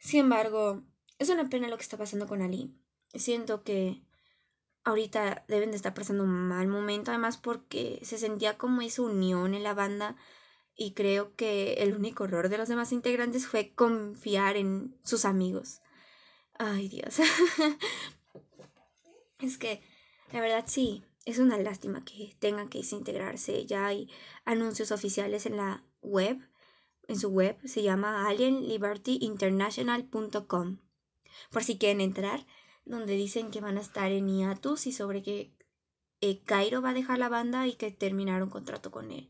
Sin 0.00 0.20
embargo, 0.20 0.82
es 1.20 1.28
una 1.28 1.48
pena 1.48 1.68
lo 1.68 1.76
que 1.76 1.84
está 1.84 1.96
pasando 1.96 2.26
con 2.26 2.42
Ali. 2.42 2.74
Siento 3.14 3.62
que 3.62 4.02
ahorita 4.82 5.44
deben 5.46 5.70
de 5.70 5.76
estar 5.76 5.94
pasando 5.94 6.24
un 6.24 6.48
mal 6.48 6.66
momento, 6.66 7.12
además 7.12 7.36
porque 7.36 8.00
se 8.02 8.18
sentía 8.18 8.58
como 8.58 8.82
esa 8.82 9.02
unión 9.02 9.54
en 9.54 9.62
la 9.62 9.74
banda 9.74 10.16
y 10.74 10.94
creo 10.94 11.36
que 11.36 11.74
el 11.74 11.94
único 11.94 12.24
error 12.24 12.48
de 12.48 12.58
los 12.58 12.68
demás 12.68 12.90
integrantes 12.90 13.46
fue 13.46 13.72
confiar 13.72 14.56
en 14.56 14.98
sus 15.04 15.24
amigos. 15.24 15.80
Ay 16.58 16.88
Dios. 16.88 17.20
es 19.38 19.56
que, 19.56 19.80
la 20.32 20.40
verdad 20.40 20.64
sí, 20.66 21.04
es 21.24 21.38
una 21.38 21.56
lástima 21.58 22.04
que 22.04 22.34
tengan 22.38 22.68
que 22.68 22.78
desintegrarse. 22.78 23.66
Ya 23.66 23.86
hay 23.86 24.08
anuncios 24.44 24.92
oficiales 24.92 25.46
en 25.46 25.56
la 25.56 25.82
web, 26.02 26.38
en 27.08 27.18
su 27.18 27.30
web, 27.30 27.58
se 27.64 27.82
llama 27.82 28.28
alienlibertyinternational.com. 28.28 30.78
Por 31.50 31.64
si 31.64 31.78
quieren 31.78 32.00
entrar, 32.00 32.46
donde 32.84 33.14
dicen 33.14 33.50
que 33.50 33.60
van 33.60 33.78
a 33.78 33.80
estar 33.80 34.12
en 34.12 34.28
hiatus 34.28 34.86
y 34.86 34.92
sobre 34.92 35.22
que 35.22 35.52
eh, 36.20 36.40
Cairo 36.44 36.82
va 36.82 36.90
a 36.90 36.94
dejar 36.94 37.18
la 37.18 37.28
banda 37.28 37.66
y 37.66 37.74
que 37.74 37.90
terminaron 37.90 38.50
contrato 38.50 38.90
con 38.90 39.10
él. 39.10 39.28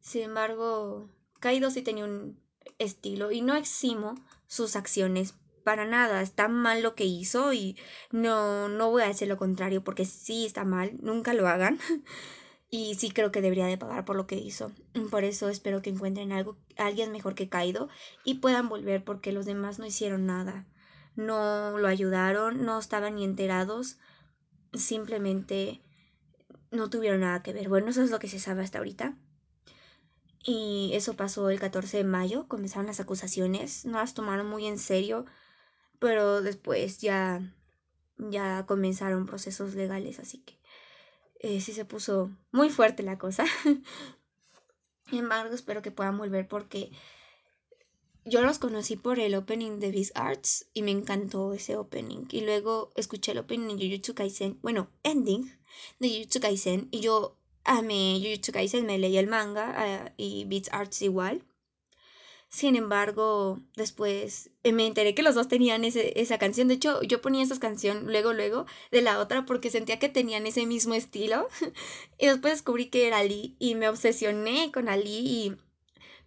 Sin 0.00 0.22
embargo, 0.22 1.08
Kaido 1.40 1.70
sí 1.70 1.82
tenía 1.82 2.04
un 2.04 2.40
estilo 2.78 3.32
y 3.32 3.42
no 3.42 3.54
eximo 3.54 4.14
sus 4.46 4.76
acciones 4.76 5.34
para 5.70 5.86
nada. 5.86 6.20
Está 6.20 6.48
mal 6.48 6.82
lo 6.82 6.96
que 6.96 7.04
hizo 7.04 7.52
y 7.52 7.76
no, 8.10 8.68
no 8.68 8.90
voy 8.90 9.02
a 9.02 9.06
decir 9.06 9.28
lo 9.28 9.36
contrario 9.36 9.84
porque 9.84 10.04
sí 10.04 10.44
está 10.44 10.64
mal, 10.64 10.96
nunca 11.00 11.32
lo 11.32 11.46
hagan. 11.46 11.78
y 12.70 12.96
sí 12.96 13.10
creo 13.10 13.30
que 13.30 13.40
debería 13.40 13.66
de 13.66 13.78
pagar 13.78 14.04
por 14.04 14.16
lo 14.16 14.26
que 14.26 14.34
hizo. 14.34 14.72
Por 15.10 15.22
eso 15.22 15.48
espero 15.48 15.80
que 15.80 15.90
encuentren 15.90 16.32
algo, 16.32 16.56
alguien 16.76 17.12
mejor 17.12 17.36
que 17.36 17.48
Kaido 17.48 17.88
y 18.24 18.34
puedan 18.34 18.68
volver 18.68 19.04
porque 19.04 19.30
los 19.30 19.46
demás 19.46 19.78
no 19.78 19.86
hicieron 19.86 20.26
nada 20.26 20.66
no 21.16 21.78
lo 21.78 21.88
ayudaron, 21.88 22.64
no 22.64 22.78
estaban 22.78 23.16
ni 23.16 23.24
enterados, 23.24 23.98
simplemente 24.72 25.82
no 26.70 26.90
tuvieron 26.90 27.20
nada 27.20 27.42
que 27.42 27.52
ver. 27.52 27.68
Bueno, 27.68 27.90
eso 27.90 28.02
es 28.02 28.10
lo 28.10 28.18
que 28.18 28.28
se 28.28 28.40
sabe 28.40 28.62
hasta 28.62 28.78
ahorita. 28.78 29.16
Y 30.42 30.90
eso 30.94 31.14
pasó 31.16 31.50
el 31.50 31.60
14 31.60 31.98
de 31.98 32.04
mayo, 32.04 32.48
comenzaron 32.48 32.86
las 32.86 33.00
acusaciones, 33.00 33.84
no 33.84 33.98
las 33.98 34.14
tomaron 34.14 34.48
muy 34.48 34.66
en 34.66 34.78
serio, 34.78 35.26
pero 36.00 36.42
después 36.42 36.98
ya, 36.98 37.40
ya 38.18 38.66
comenzaron 38.66 39.26
procesos 39.26 39.76
legales, 39.76 40.18
así 40.18 40.38
que 40.38 40.58
eh, 41.38 41.60
sí 41.60 41.72
se 41.72 41.84
puso 41.84 42.30
muy 42.50 42.70
fuerte 42.70 43.04
la 43.04 43.18
cosa. 43.18 43.44
Sin 45.08 45.20
embargo, 45.20 45.54
espero 45.54 45.82
que 45.82 45.90
puedan 45.92 46.18
volver 46.18 46.48
porque 46.48 46.90
yo 48.24 48.42
los 48.42 48.58
conocí 48.58 48.96
por 48.96 49.18
el 49.18 49.34
opening 49.34 49.78
de 49.78 49.90
Beast 49.90 50.16
Arts 50.16 50.68
y 50.72 50.82
me 50.82 50.90
encantó 50.90 51.52
ese 51.52 51.76
opening. 51.76 52.26
Y 52.30 52.42
luego 52.42 52.92
escuché 52.96 53.32
el 53.32 53.38
opening 53.38 53.76
de 53.76 53.88
Jujutsu 53.88 54.14
Kaisen, 54.14 54.58
bueno, 54.62 54.90
ending 55.02 55.50
de 55.98 56.08
Jujutsu 56.08 56.40
Kaisen 56.40 56.88
y 56.90 57.00
yo 57.00 57.36
amé 57.64 58.20
Jujutsu 58.22 58.52
Kaisen, 58.52 58.86
me 58.86 58.98
leí 58.98 59.16
el 59.16 59.26
manga 59.26 59.74
ah, 59.76 60.12
y 60.16 60.44
Beats 60.44 60.72
Arts 60.72 61.02
igual. 61.02 61.44
Sin 62.50 62.74
embargo, 62.74 63.60
después 63.76 64.50
eh, 64.64 64.72
me 64.72 64.84
enteré 64.84 65.14
que 65.14 65.22
los 65.22 65.36
dos 65.36 65.46
tenían 65.46 65.84
esa 65.84 66.36
canción. 66.38 66.66
De 66.66 66.74
hecho, 66.74 67.00
yo 67.02 67.22
ponía 67.22 67.44
esa 67.44 67.60
canción 67.60 68.06
luego, 68.06 68.32
luego 68.32 68.66
de 68.90 69.02
la 69.02 69.20
otra 69.20 69.46
porque 69.46 69.70
sentía 69.70 70.00
que 70.00 70.08
tenían 70.08 70.48
ese 70.48 70.66
mismo 70.66 70.94
estilo. 70.94 71.46
y 72.18 72.26
después 72.26 72.54
descubrí 72.54 72.90
que 72.90 73.06
era 73.06 73.18
Ali 73.18 73.54
y 73.60 73.76
me 73.76 73.88
obsesioné 73.88 74.72
con 74.72 74.88
Ali 74.88 75.18
y 75.18 75.56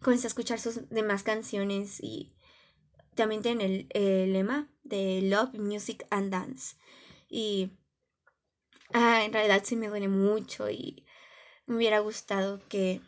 comencé 0.01 0.27
a 0.27 0.29
escuchar 0.29 0.61
sus 0.61 0.87
demás 0.89 1.23
canciones 1.23 2.01
y 2.01 2.31
también 3.15 3.41
tienen 3.41 3.87
el, 3.89 4.31
lema 4.31 4.69
de 4.83 5.23
Love, 5.23 5.55
Music 5.55 6.07
and 6.09 6.31
Dance. 6.31 6.77
Y 7.27 7.71
ah, 8.93 9.25
en 9.25 9.33
realidad 9.33 9.61
sí 9.65 9.75
me 9.75 9.89
duele 9.89 10.07
mucho 10.07 10.69
y 10.69 11.05
me 11.65 11.75
hubiera 11.75 11.99
gustado 11.99 12.61
que 12.69 13.01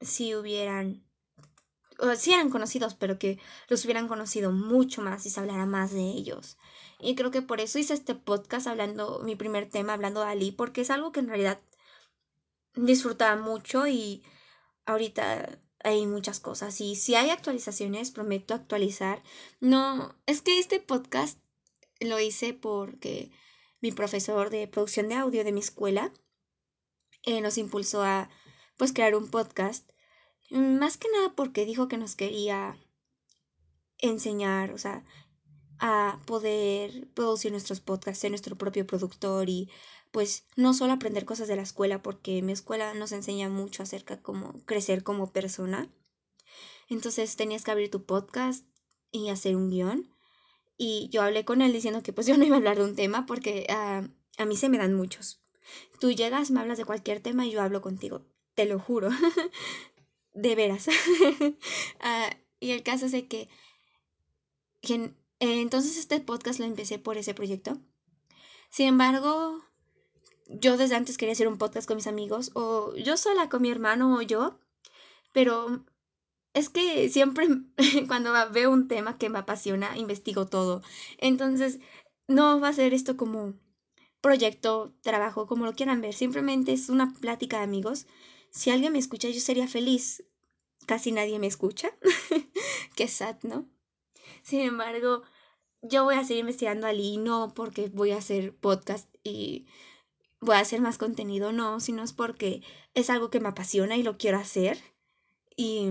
si 0.00 0.36
hubieran 0.36 1.09
o 2.00 2.14
sí 2.16 2.32
eran 2.32 2.50
conocidos, 2.50 2.94
pero 2.94 3.18
que 3.18 3.38
los 3.68 3.84
hubieran 3.84 4.08
conocido 4.08 4.52
mucho 4.52 5.02
más 5.02 5.26
y 5.26 5.30
se 5.30 5.40
hablara 5.40 5.66
más 5.66 5.92
de 5.92 6.02
ellos. 6.02 6.58
Y 6.98 7.14
creo 7.14 7.30
que 7.30 7.42
por 7.42 7.60
eso 7.60 7.78
hice 7.78 7.94
este 7.94 8.14
podcast 8.14 8.66
hablando, 8.66 9.20
mi 9.24 9.36
primer 9.36 9.68
tema, 9.68 9.94
hablando 9.94 10.20
de 10.20 10.26
Ali, 10.26 10.52
porque 10.52 10.82
es 10.82 10.90
algo 10.90 11.12
que 11.12 11.20
en 11.20 11.28
realidad 11.28 11.60
disfrutaba 12.74 13.40
mucho 13.40 13.86
y 13.86 14.22
ahorita 14.86 15.60
hay 15.82 16.06
muchas 16.06 16.40
cosas. 16.40 16.80
Y 16.80 16.96
si 16.96 17.14
hay 17.14 17.30
actualizaciones, 17.30 18.10
prometo 18.10 18.54
actualizar. 18.54 19.22
No, 19.60 20.14
es 20.26 20.42
que 20.42 20.58
este 20.58 20.80
podcast 20.80 21.38
lo 22.00 22.18
hice 22.18 22.54
porque 22.54 23.30
mi 23.80 23.92
profesor 23.92 24.50
de 24.50 24.68
producción 24.68 25.08
de 25.08 25.14
audio 25.14 25.44
de 25.44 25.52
mi 25.52 25.60
escuela 25.60 26.12
eh, 27.22 27.40
nos 27.40 27.58
impulsó 27.58 28.02
a 28.02 28.30
pues 28.76 28.92
crear 28.92 29.14
un 29.14 29.30
podcast 29.30 29.90
más 30.50 30.96
que 30.96 31.08
nada 31.12 31.32
porque 31.34 31.64
dijo 31.64 31.88
que 31.88 31.96
nos 31.96 32.16
quería 32.16 32.76
enseñar, 33.98 34.72
o 34.72 34.78
sea, 34.78 35.04
a 35.78 36.20
poder 36.26 37.08
producir 37.14 37.50
nuestros 37.52 37.80
podcasts, 37.80 38.20
ser 38.20 38.30
nuestro 38.30 38.56
propio 38.56 38.86
productor 38.86 39.48
y 39.48 39.70
pues 40.10 40.44
no 40.56 40.74
solo 40.74 40.92
aprender 40.92 41.24
cosas 41.24 41.48
de 41.48 41.56
la 41.56 41.62
escuela, 41.62 42.02
porque 42.02 42.42
mi 42.42 42.52
escuela 42.52 42.94
nos 42.94 43.12
enseña 43.12 43.48
mucho 43.48 43.82
acerca 43.82 44.16
de 44.16 44.22
cómo 44.22 44.60
crecer 44.66 45.02
como 45.02 45.32
persona. 45.32 45.88
Entonces 46.88 47.36
tenías 47.36 47.64
que 47.64 47.70
abrir 47.70 47.90
tu 47.90 48.04
podcast 48.04 48.64
y 49.12 49.28
hacer 49.28 49.56
un 49.56 49.70
guion. 49.70 50.12
Y 50.76 51.08
yo 51.10 51.22
hablé 51.22 51.44
con 51.44 51.62
él 51.62 51.72
diciendo 51.72 52.02
que 52.02 52.12
pues 52.12 52.26
yo 52.26 52.36
no 52.36 52.44
iba 52.44 52.56
a 52.56 52.58
hablar 52.58 52.76
de 52.76 52.84
un 52.84 52.96
tema 52.96 53.26
porque 53.26 53.66
ah, 53.70 54.08
a 54.38 54.44
mí 54.44 54.56
se 54.56 54.68
me 54.68 54.78
dan 54.78 54.94
muchos. 54.94 55.40
Tú 56.00 56.10
llegas, 56.10 56.50
me 56.50 56.60
hablas 56.60 56.78
de 56.78 56.84
cualquier 56.84 57.20
tema 57.20 57.46
y 57.46 57.52
yo 57.52 57.62
hablo 57.62 57.80
contigo, 57.80 58.26
te 58.54 58.66
lo 58.66 58.78
juro. 58.78 59.10
de 60.34 60.54
veras. 60.54 60.88
Ah, 62.00 62.30
y 62.60 62.72
el 62.72 62.82
caso 62.82 63.06
es 63.06 63.12
de 63.12 63.26
que, 63.26 63.48
eh, 64.82 65.12
entonces 65.38 65.96
este 65.96 66.20
podcast 66.20 66.58
lo 66.58 66.66
empecé 66.66 66.98
por 66.98 67.16
ese 67.16 67.34
proyecto. 67.34 67.78
Sin 68.70 68.86
embargo, 68.86 69.62
yo 70.46 70.76
desde 70.76 70.96
antes 70.96 71.18
quería 71.18 71.32
hacer 71.32 71.48
un 71.48 71.58
podcast 71.58 71.86
con 71.86 71.96
mis 71.96 72.06
amigos, 72.06 72.50
o 72.54 72.94
yo 72.96 73.16
sola 73.16 73.48
con 73.48 73.62
mi 73.62 73.70
hermano 73.70 74.16
o 74.16 74.22
yo, 74.22 74.58
pero 75.32 75.84
es 76.54 76.68
que 76.68 77.08
siempre 77.08 77.48
cuando 78.08 78.32
veo 78.52 78.70
un 78.70 78.88
tema 78.88 79.18
que 79.18 79.30
me 79.30 79.38
apasiona, 79.38 79.96
investigo 79.96 80.46
todo. 80.46 80.82
Entonces, 81.18 81.78
no 82.28 82.60
va 82.60 82.68
a 82.68 82.72
ser 82.72 82.94
esto 82.94 83.16
como 83.16 83.54
proyecto, 84.20 84.94
trabajo, 85.02 85.46
como 85.46 85.64
lo 85.64 85.74
quieran 85.74 86.00
ver, 86.00 86.14
simplemente 86.14 86.72
es 86.72 86.88
una 86.90 87.14
plática 87.14 87.58
de 87.58 87.64
amigos 87.64 88.06
si 88.50 88.70
alguien 88.70 88.92
me 88.92 88.98
escucha, 88.98 89.28
yo 89.28 89.40
sería 89.40 89.68
feliz. 89.68 90.24
Casi 90.86 91.12
nadie 91.12 91.38
me 91.38 91.46
escucha. 91.46 91.90
Qué 92.96 93.08
sad, 93.08 93.36
¿no? 93.42 93.68
Sin 94.42 94.60
embargo, 94.60 95.22
yo 95.82 96.04
voy 96.04 96.16
a 96.16 96.24
seguir 96.24 96.40
investigando 96.40 96.86
Ali, 96.86 97.16
no 97.16 97.52
porque 97.54 97.88
voy 97.88 98.10
a 98.10 98.18
hacer 98.18 98.54
podcast 98.54 99.08
y 99.22 99.66
voy 100.40 100.56
a 100.56 100.60
hacer 100.60 100.80
más 100.80 100.98
contenido, 100.98 101.52
no, 101.52 101.80
sino 101.80 102.02
es 102.02 102.12
porque 102.12 102.62
es 102.94 103.10
algo 103.10 103.30
que 103.30 103.40
me 103.40 103.48
apasiona 103.48 103.96
y 103.96 104.02
lo 104.02 104.18
quiero 104.18 104.38
hacer. 104.38 104.78
Y 105.56 105.90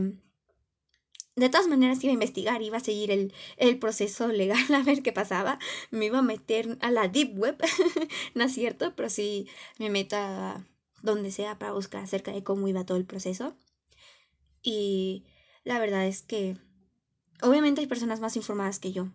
de 1.35 1.49
todas 1.49 1.67
maneras 1.67 2.03
iba 2.03 2.11
a 2.11 2.13
investigar, 2.13 2.61
iba 2.61 2.77
a 2.77 2.81
seguir 2.81 3.11
el, 3.11 3.33
el, 3.57 3.79
proceso 3.79 4.27
legal 4.27 4.59
a 4.73 4.83
ver 4.83 5.01
qué 5.01 5.13
pasaba. 5.13 5.59
Me 5.91 6.05
iba 6.07 6.19
a 6.19 6.23
meter 6.23 6.77
a 6.81 6.91
la 6.91 7.07
deep 7.07 7.37
web, 7.37 7.57
no 8.35 8.43
es 8.43 8.53
cierto, 8.53 8.95
pero 8.95 9.09
sí 9.09 9.47
me 9.77 9.89
meto 9.89 10.17
a 10.17 10.65
donde 11.01 11.31
sea 11.31 11.57
para 11.57 11.71
buscar 11.73 12.03
acerca 12.03 12.31
de 12.31 12.43
cómo 12.43 12.67
iba 12.67 12.85
todo 12.85 12.97
el 12.97 13.05
proceso. 13.05 13.55
Y 14.61 15.25
la 15.63 15.79
verdad 15.79 16.07
es 16.07 16.21
que 16.21 16.57
obviamente 17.41 17.81
hay 17.81 17.87
personas 17.87 18.19
más 18.19 18.35
informadas 18.35 18.79
que 18.79 18.91
yo. 18.91 19.09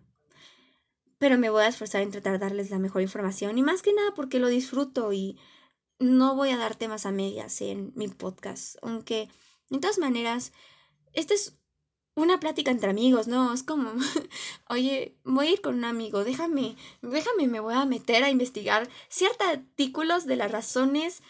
Pero 1.19 1.39
me 1.39 1.51
voy 1.51 1.63
a 1.63 1.69
esforzar 1.69 2.03
en 2.03 2.11
tratar 2.11 2.33
de 2.33 2.39
darles 2.39 2.71
la 2.71 2.79
mejor 2.79 3.03
información 3.03 3.57
y 3.59 3.63
más 3.63 3.83
que 3.83 3.93
nada 3.93 4.13
porque 4.15 4.41
lo 4.41 4.49
disfruto 4.49 5.13
y 5.13 5.39
no 5.99 6.35
voy 6.35 6.51
a 6.51 6.57
dar 6.57 6.75
temas 6.75 7.07
a 7.07 7.13
medias 7.13 7.61
en 7.61 7.93
mi 7.95 8.09
podcast. 8.09 8.77
Aunque, 8.83 9.29
de 9.71 9.79
todas 9.79 9.99
maneras, 9.99 10.53
este 11.13 11.35
es 11.35 11.57
una 12.17 12.39
plática 12.39 12.71
entre 12.71 12.91
amigos, 12.91 13.27
¿no? 13.27 13.53
Es 13.53 13.63
como, 13.63 13.93
oye, 14.69 15.17
voy 15.25 15.49
a 15.49 15.51
ir 15.53 15.61
con 15.61 15.77
un 15.77 15.85
amigo, 15.85 16.25
déjame, 16.25 16.77
déjame, 17.03 17.49
me 17.49 17.61
voy 17.61 17.75
a 17.75 17.85
meter 17.87 18.23
a 18.23 18.31
investigar 18.31 18.89
ciertos 19.09 19.47
artículos 19.47 20.27
de 20.27 20.37
las 20.37 20.51
razones 20.51 21.23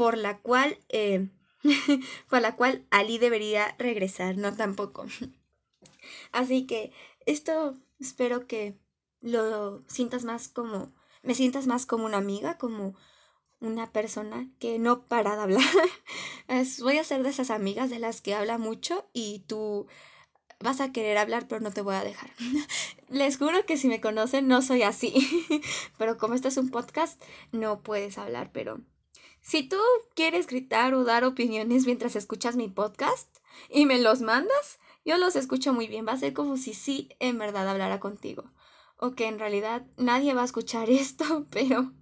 por 0.00 0.16
la 0.16 0.38
cual, 0.38 0.78
eh, 0.88 1.28
por 2.30 2.40
la 2.40 2.56
cual 2.56 2.86
Ali 2.90 3.18
debería 3.18 3.74
regresar, 3.76 4.38
no 4.38 4.56
tampoco. 4.56 5.04
Así 6.32 6.66
que 6.66 6.90
esto 7.26 7.76
espero 7.98 8.46
que 8.46 8.78
lo 9.20 9.84
sientas 9.88 10.24
más 10.24 10.48
como, 10.48 10.90
me 11.22 11.34
sientas 11.34 11.66
más 11.66 11.84
como 11.84 12.06
una 12.06 12.16
amiga, 12.16 12.56
como 12.56 12.94
una 13.60 13.92
persona 13.92 14.48
que 14.58 14.78
no 14.78 15.02
para 15.06 15.36
de 15.36 15.42
hablar. 15.42 15.68
voy 16.80 16.96
a 16.96 17.04
ser 17.04 17.22
de 17.22 17.28
esas 17.28 17.50
amigas 17.50 17.90
de 17.90 17.98
las 17.98 18.22
que 18.22 18.34
habla 18.34 18.56
mucho 18.56 19.06
y 19.12 19.40
tú 19.40 19.86
vas 20.60 20.80
a 20.80 20.92
querer 20.92 21.18
hablar, 21.18 21.46
pero 21.46 21.60
no 21.60 21.72
te 21.72 21.82
voy 21.82 21.96
a 21.96 22.04
dejar. 22.04 22.30
Les 23.10 23.36
juro 23.36 23.66
que 23.66 23.76
si 23.76 23.86
me 23.86 24.00
conocen 24.00 24.48
no 24.48 24.62
soy 24.62 24.82
así, 24.82 25.12
pero 25.98 26.16
como 26.16 26.32
esto 26.32 26.48
es 26.48 26.56
un 26.56 26.70
podcast, 26.70 27.22
no 27.52 27.82
puedes 27.82 28.16
hablar, 28.16 28.50
pero 28.50 28.80
si 29.40 29.68
tú 29.68 29.78
quieres 30.14 30.46
gritar 30.46 30.94
o 30.94 31.04
dar 31.04 31.24
opiniones 31.24 31.86
mientras 31.86 32.16
escuchas 32.16 32.56
mi 32.56 32.68
podcast 32.68 33.38
y 33.68 33.86
me 33.86 33.98
los 33.98 34.20
mandas, 34.20 34.78
yo 35.04 35.16
los 35.18 35.36
escucho 35.36 35.72
muy 35.72 35.86
bien. 35.86 36.06
Va 36.06 36.12
a 36.12 36.18
ser 36.18 36.32
como 36.32 36.56
si 36.56 36.74
sí 36.74 37.08
en 37.18 37.38
verdad 37.38 37.68
hablara 37.68 38.00
contigo. 38.00 38.50
O 38.96 39.12
que 39.12 39.26
en 39.26 39.38
realidad 39.38 39.86
nadie 39.96 40.34
va 40.34 40.42
a 40.42 40.46
escuchar 40.46 40.90
esto, 40.90 41.46
pero 41.50 41.92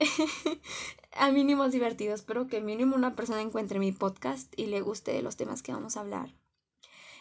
a 1.12 1.30
mínimos 1.30 1.72
divertidos. 1.72 2.20
Espero 2.20 2.46
que 2.46 2.60
mínimo 2.60 2.96
una 2.96 3.14
persona 3.14 3.42
encuentre 3.42 3.78
mi 3.78 3.92
podcast 3.92 4.52
y 4.58 4.66
le 4.66 4.80
guste 4.80 5.20
los 5.22 5.36
temas 5.36 5.62
que 5.62 5.72
vamos 5.72 5.96
a 5.96 6.00
hablar. 6.00 6.34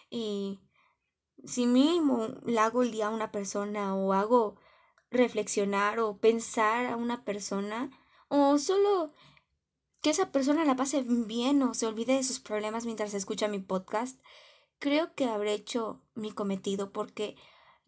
Y 0.10 0.60
si 1.44 1.68
mínimo 1.68 2.30
le 2.46 2.60
hago 2.60 2.84
el 2.84 2.92
día 2.92 3.08
a 3.08 3.12
una 3.12 3.32
persona 3.32 3.96
o 3.96 4.14
hago 4.14 4.56
reflexionar 5.12 6.00
o 6.00 6.18
pensar 6.18 6.86
a 6.86 6.96
una 6.96 7.24
persona, 7.24 7.90
o 8.28 8.58
solo 8.58 9.14
que 10.02 10.12
esa 10.12 10.32
persona 10.32 10.66
la 10.66 10.76
pase 10.76 11.04
bien 11.04 11.64
o 11.64 11.74
se 11.74 11.88
olvide 11.88 12.14
de 12.14 12.24
sus 12.24 12.40
problemas 12.40 12.86
mientras 12.86 13.14
escucha 13.14 13.48
mi 13.48 13.60
podcast, 13.60 14.20
creo 14.80 15.16
que 15.16 15.26
habré 15.26 15.54
hecho 15.54 16.02
mi 16.14 16.32
cometido 16.32 16.92
porque 16.92 17.36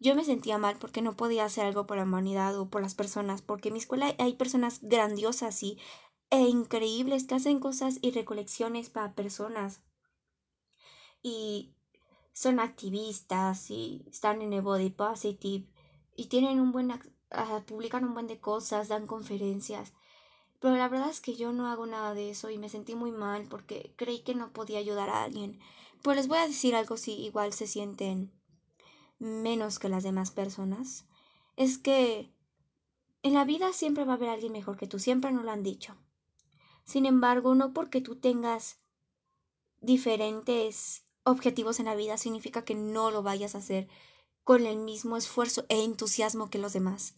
yo 0.00 0.14
me 0.14 0.24
sentía 0.24 0.58
mal 0.58 0.78
porque 0.78 1.02
no 1.02 1.16
podía 1.16 1.44
hacer 1.44 1.66
algo 1.66 1.86
por 1.86 1.96
la 1.96 2.04
humanidad 2.04 2.58
o 2.58 2.70
por 2.70 2.82
las 2.82 2.94
personas, 2.94 3.42
porque 3.42 3.68
en 3.68 3.74
mi 3.74 3.80
escuela 3.80 4.14
hay 4.18 4.34
personas 4.34 4.80
grandiosas 4.82 5.62
y, 5.62 5.78
e 6.30 6.40
increíbles 6.40 7.24
que 7.24 7.34
hacen 7.34 7.58
cosas 7.58 7.98
y 8.02 8.10
recolecciones 8.10 8.90
para 8.90 9.14
personas. 9.14 9.80
Y 11.22 11.74
son 12.32 12.60
activistas 12.60 13.70
y 13.70 14.04
están 14.08 14.42
en 14.42 14.52
el 14.52 14.62
body 14.62 14.90
positive 14.90 15.68
y 16.14 16.26
tienen 16.26 16.60
un 16.60 16.70
buen 16.72 16.92
uh, 16.92 17.64
publican 17.66 18.04
un 18.04 18.14
buen 18.14 18.28
de 18.28 18.40
cosas, 18.40 18.88
dan 18.88 19.06
conferencias 19.06 19.92
pero 20.60 20.76
la 20.76 20.88
verdad 20.88 21.10
es 21.10 21.20
que 21.20 21.36
yo 21.36 21.52
no 21.52 21.68
hago 21.68 21.86
nada 21.86 22.14
de 22.14 22.30
eso 22.30 22.50
y 22.50 22.58
me 22.58 22.68
sentí 22.68 22.94
muy 22.94 23.12
mal 23.12 23.46
porque 23.48 23.92
creí 23.96 24.20
que 24.20 24.34
no 24.34 24.52
podía 24.52 24.78
ayudar 24.78 25.08
a 25.08 25.22
alguien. 25.22 25.60
Pues 26.02 26.16
les 26.16 26.28
voy 26.28 26.38
a 26.38 26.46
decir 26.46 26.74
algo 26.74 26.96
si 26.96 27.12
igual 27.12 27.52
se 27.52 27.66
sienten 27.66 28.32
menos 29.18 29.78
que 29.78 29.88
las 29.88 30.02
demás 30.02 30.30
personas. 30.30 31.06
Es 31.56 31.78
que 31.78 32.32
en 33.22 33.34
la 33.34 33.44
vida 33.44 33.72
siempre 33.72 34.04
va 34.04 34.12
a 34.12 34.16
haber 34.16 34.28
alguien 34.28 34.52
mejor 34.52 34.76
que 34.76 34.86
tú, 34.86 34.98
siempre 34.98 35.32
nos 35.32 35.44
lo 35.44 35.50
han 35.50 35.62
dicho. 35.62 35.96
Sin 36.84 37.04
embargo, 37.06 37.54
no 37.54 37.72
porque 37.72 38.00
tú 38.00 38.16
tengas 38.16 38.80
diferentes 39.80 41.04
objetivos 41.24 41.78
en 41.78 41.86
la 41.86 41.94
vida 41.94 42.16
significa 42.16 42.64
que 42.64 42.74
no 42.74 43.10
lo 43.10 43.22
vayas 43.22 43.54
a 43.54 43.58
hacer 43.58 43.88
con 44.44 44.66
el 44.66 44.78
mismo 44.78 45.16
esfuerzo 45.16 45.66
e 45.68 45.84
entusiasmo 45.84 46.48
que 46.48 46.58
los 46.58 46.72
demás. 46.72 47.14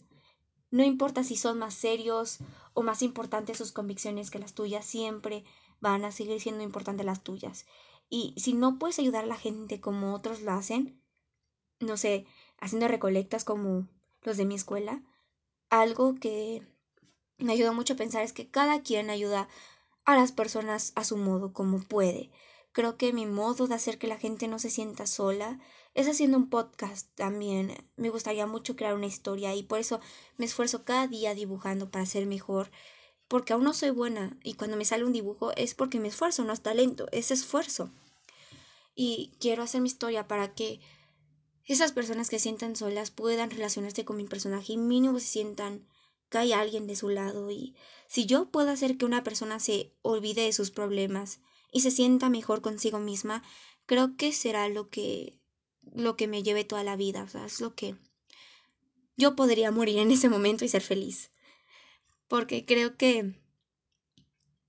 No 0.71 0.83
importa 0.83 1.23
si 1.23 1.35
son 1.35 1.59
más 1.59 1.73
serios 1.73 2.39
o 2.73 2.81
más 2.81 3.01
importantes 3.01 3.57
sus 3.57 3.73
convicciones 3.73 4.31
que 4.31 4.39
las 4.39 4.53
tuyas, 4.53 4.85
siempre 4.85 5.43
van 5.81 6.05
a 6.05 6.11
seguir 6.11 6.39
siendo 6.39 6.63
importantes 6.63 7.05
las 7.05 7.23
tuyas. 7.23 7.65
Y 8.09 8.33
si 8.37 8.53
no 8.53 8.79
puedes 8.79 8.97
ayudar 8.97 9.25
a 9.25 9.27
la 9.27 9.37
gente 9.37 9.81
como 9.81 10.13
otros 10.13 10.41
lo 10.41 10.51
hacen, 10.51 11.01
no 11.79 11.97
sé, 11.97 12.25
haciendo 12.57 12.87
recolectas 12.87 13.43
como 13.43 13.87
los 14.21 14.37
de 14.37 14.45
mi 14.45 14.55
escuela, 14.55 15.03
algo 15.69 16.15
que 16.15 16.65
me 17.37 17.53
ayudó 17.53 17.73
mucho 17.73 17.93
a 17.93 17.97
pensar 17.97 18.23
es 18.23 18.33
que 18.33 18.49
cada 18.49 18.81
quien 18.81 19.09
ayuda 19.09 19.49
a 20.05 20.15
las 20.15 20.31
personas 20.31 20.93
a 20.95 21.03
su 21.03 21.17
modo, 21.17 21.53
como 21.53 21.79
puede. 21.79 22.31
Creo 22.71 22.97
que 22.97 23.13
mi 23.13 23.25
modo 23.25 23.67
de 23.67 23.75
hacer 23.75 23.97
que 23.97 24.07
la 24.07 24.17
gente 24.17 24.47
no 24.47 24.59
se 24.59 24.69
sienta 24.69 25.05
sola 25.05 25.59
es 25.93 26.07
haciendo 26.07 26.37
un 26.37 26.49
podcast 26.49 27.07
también. 27.15 27.75
Me 27.95 28.09
gustaría 28.09 28.47
mucho 28.47 28.75
crear 28.75 28.95
una 28.95 29.07
historia 29.07 29.55
y 29.55 29.63
por 29.63 29.79
eso 29.79 29.99
me 30.37 30.45
esfuerzo 30.45 30.85
cada 30.85 31.07
día 31.07 31.35
dibujando 31.35 31.89
para 31.91 32.05
ser 32.05 32.25
mejor. 32.25 32.71
Porque 33.27 33.53
aún 33.53 33.63
no 33.63 33.73
soy 33.73 33.91
buena 33.91 34.37
y 34.43 34.55
cuando 34.55 34.77
me 34.77 34.85
sale 34.85 35.05
un 35.05 35.13
dibujo 35.13 35.51
es 35.55 35.73
porque 35.73 35.99
me 35.99 36.09
esfuerzo, 36.09 36.43
no 36.43 36.53
es 36.53 36.61
talento, 36.61 37.07
es 37.11 37.31
esfuerzo. 37.31 37.91
Y 38.95 39.33
quiero 39.39 39.63
hacer 39.63 39.81
mi 39.81 39.87
historia 39.87 40.27
para 40.27 40.53
que 40.53 40.81
esas 41.65 41.91
personas 41.91 42.29
que 42.29 42.39
sientan 42.39 42.75
solas 42.75 43.11
puedan 43.11 43.49
relacionarse 43.49 44.03
con 44.03 44.17
mi 44.17 44.25
personaje 44.25 44.73
y 44.73 44.77
mínimo 44.77 45.19
se 45.19 45.27
sientan 45.27 45.87
que 46.29 46.39
hay 46.39 46.53
alguien 46.53 46.87
de 46.87 46.95
su 46.95 47.09
lado. 47.09 47.51
Y 47.51 47.75
si 48.07 48.25
yo 48.25 48.49
puedo 48.49 48.69
hacer 48.69 48.97
que 48.97 49.05
una 49.05 49.23
persona 49.23 49.59
se 49.59 49.93
olvide 50.01 50.43
de 50.43 50.53
sus 50.53 50.71
problemas 50.71 51.39
y 51.71 51.81
se 51.81 51.91
sienta 51.91 52.29
mejor 52.29 52.61
consigo 52.61 52.99
misma, 52.99 53.43
creo 53.85 54.17
que 54.17 54.33
será 54.33 54.67
lo 54.69 54.89
que 54.89 55.40
lo 55.93 56.15
que 56.15 56.27
me 56.27 56.43
lleve 56.43 56.63
toda 56.63 56.83
la 56.83 56.95
vida, 56.95 57.23
o 57.23 57.27
sea, 57.27 57.45
es 57.45 57.61
lo 57.61 57.75
que 57.75 57.95
yo 59.17 59.35
podría 59.35 59.71
morir 59.71 59.99
en 59.99 60.11
ese 60.11 60.29
momento 60.29 60.65
y 60.65 60.69
ser 60.69 60.81
feliz. 60.81 61.31
Porque 62.27 62.65
creo 62.65 62.97
que 62.97 63.35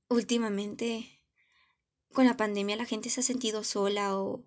últimamente 0.09 1.09
con 2.13 2.27
la 2.27 2.37
pandemia 2.37 2.77
la 2.77 2.85
gente 2.85 3.09
se 3.09 3.21
ha 3.21 3.23
sentido 3.23 3.65
sola 3.65 4.19
o 4.19 4.45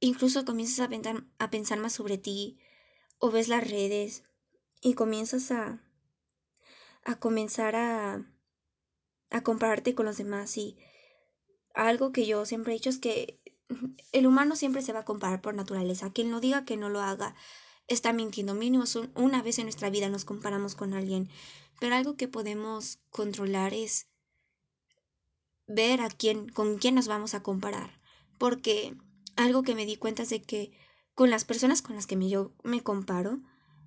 incluso 0.00 0.44
comienzas 0.44 0.80
a 0.80 0.88
pensar, 0.88 1.24
a 1.38 1.50
pensar 1.50 1.78
más 1.78 1.92
sobre 1.92 2.18
ti 2.18 2.58
o 3.18 3.30
ves 3.30 3.48
las 3.48 3.68
redes 3.68 4.24
y 4.80 4.94
comienzas 4.94 5.50
a 5.50 5.82
a 7.04 7.18
comenzar 7.18 7.76
a 7.76 8.26
a 9.30 9.42
compararte 9.42 9.94
con 9.94 10.06
los 10.06 10.16
demás 10.16 10.56
y 10.56 10.78
algo 11.74 12.12
que 12.12 12.26
yo 12.26 12.44
siempre 12.46 12.72
he 12.72 12.76
dicho 12.76 12.90
es 12.90 12.98
que 12.98 13.39
el 14.12 14.26
humano 14.26 14.56
siempre 14.56 14.82
se 14.82 14.92
va 14.92 15.00
a 15.00 15.04
comparar 15.04 15.40
por 15.40 15.54
naturaleza. 15.54 16.12
Quien 16.12 16.30
lo 16.30 16.40
diga 16.40 16.64
que 16.64 16.76
no 16.76 16.88
lo 16.88 17.00
haga 17.00 17.34
está 17.86 18.12
mintiendo. 18.12 18.54
Mínimo 18.54 18.84
una 19.14 19.42
vez 19.42 19.58
en 19.58 19.64
nuestra 19.64 19.90
vida 19.90 20.08
nos 20.08 20.24
comparamos 20.24 20.74
con 20.74 20.94
alguien. 20.94 21.28
Pero 21.80 21.94
algo 21.94 22.16
que 22.16 22.28
podemos 22.28 22.98
controlar 23.10 23.74
es 23.74 24.06
ver 25.66 26.00
a 26.00 26.08
quién, 26.08 26.48
con 26.48 26.78
quién 26.78 26.94
nos 26.94 27.08
vamos 27.08 27.34
a 27.34 27.42
comparar. 27.42 28.00
Porque 28.38 28.94
algo 29.36 29.62
que 29.62 29.74
me 29.74 29.86
di 29.86 29.96
cuenta 29.96 30.22
es 30.22 30.30
de 30.30 30.42
que 30.42 30.72
con 31.14 31.30
las 31.30 31.44
personas 31.44 31.82
con 31.82 31.96
las 31.96 32.06
que 32.06 32.28
yo 32.28 32.52
me 32.64 32.82
comparo, 32.82 33.40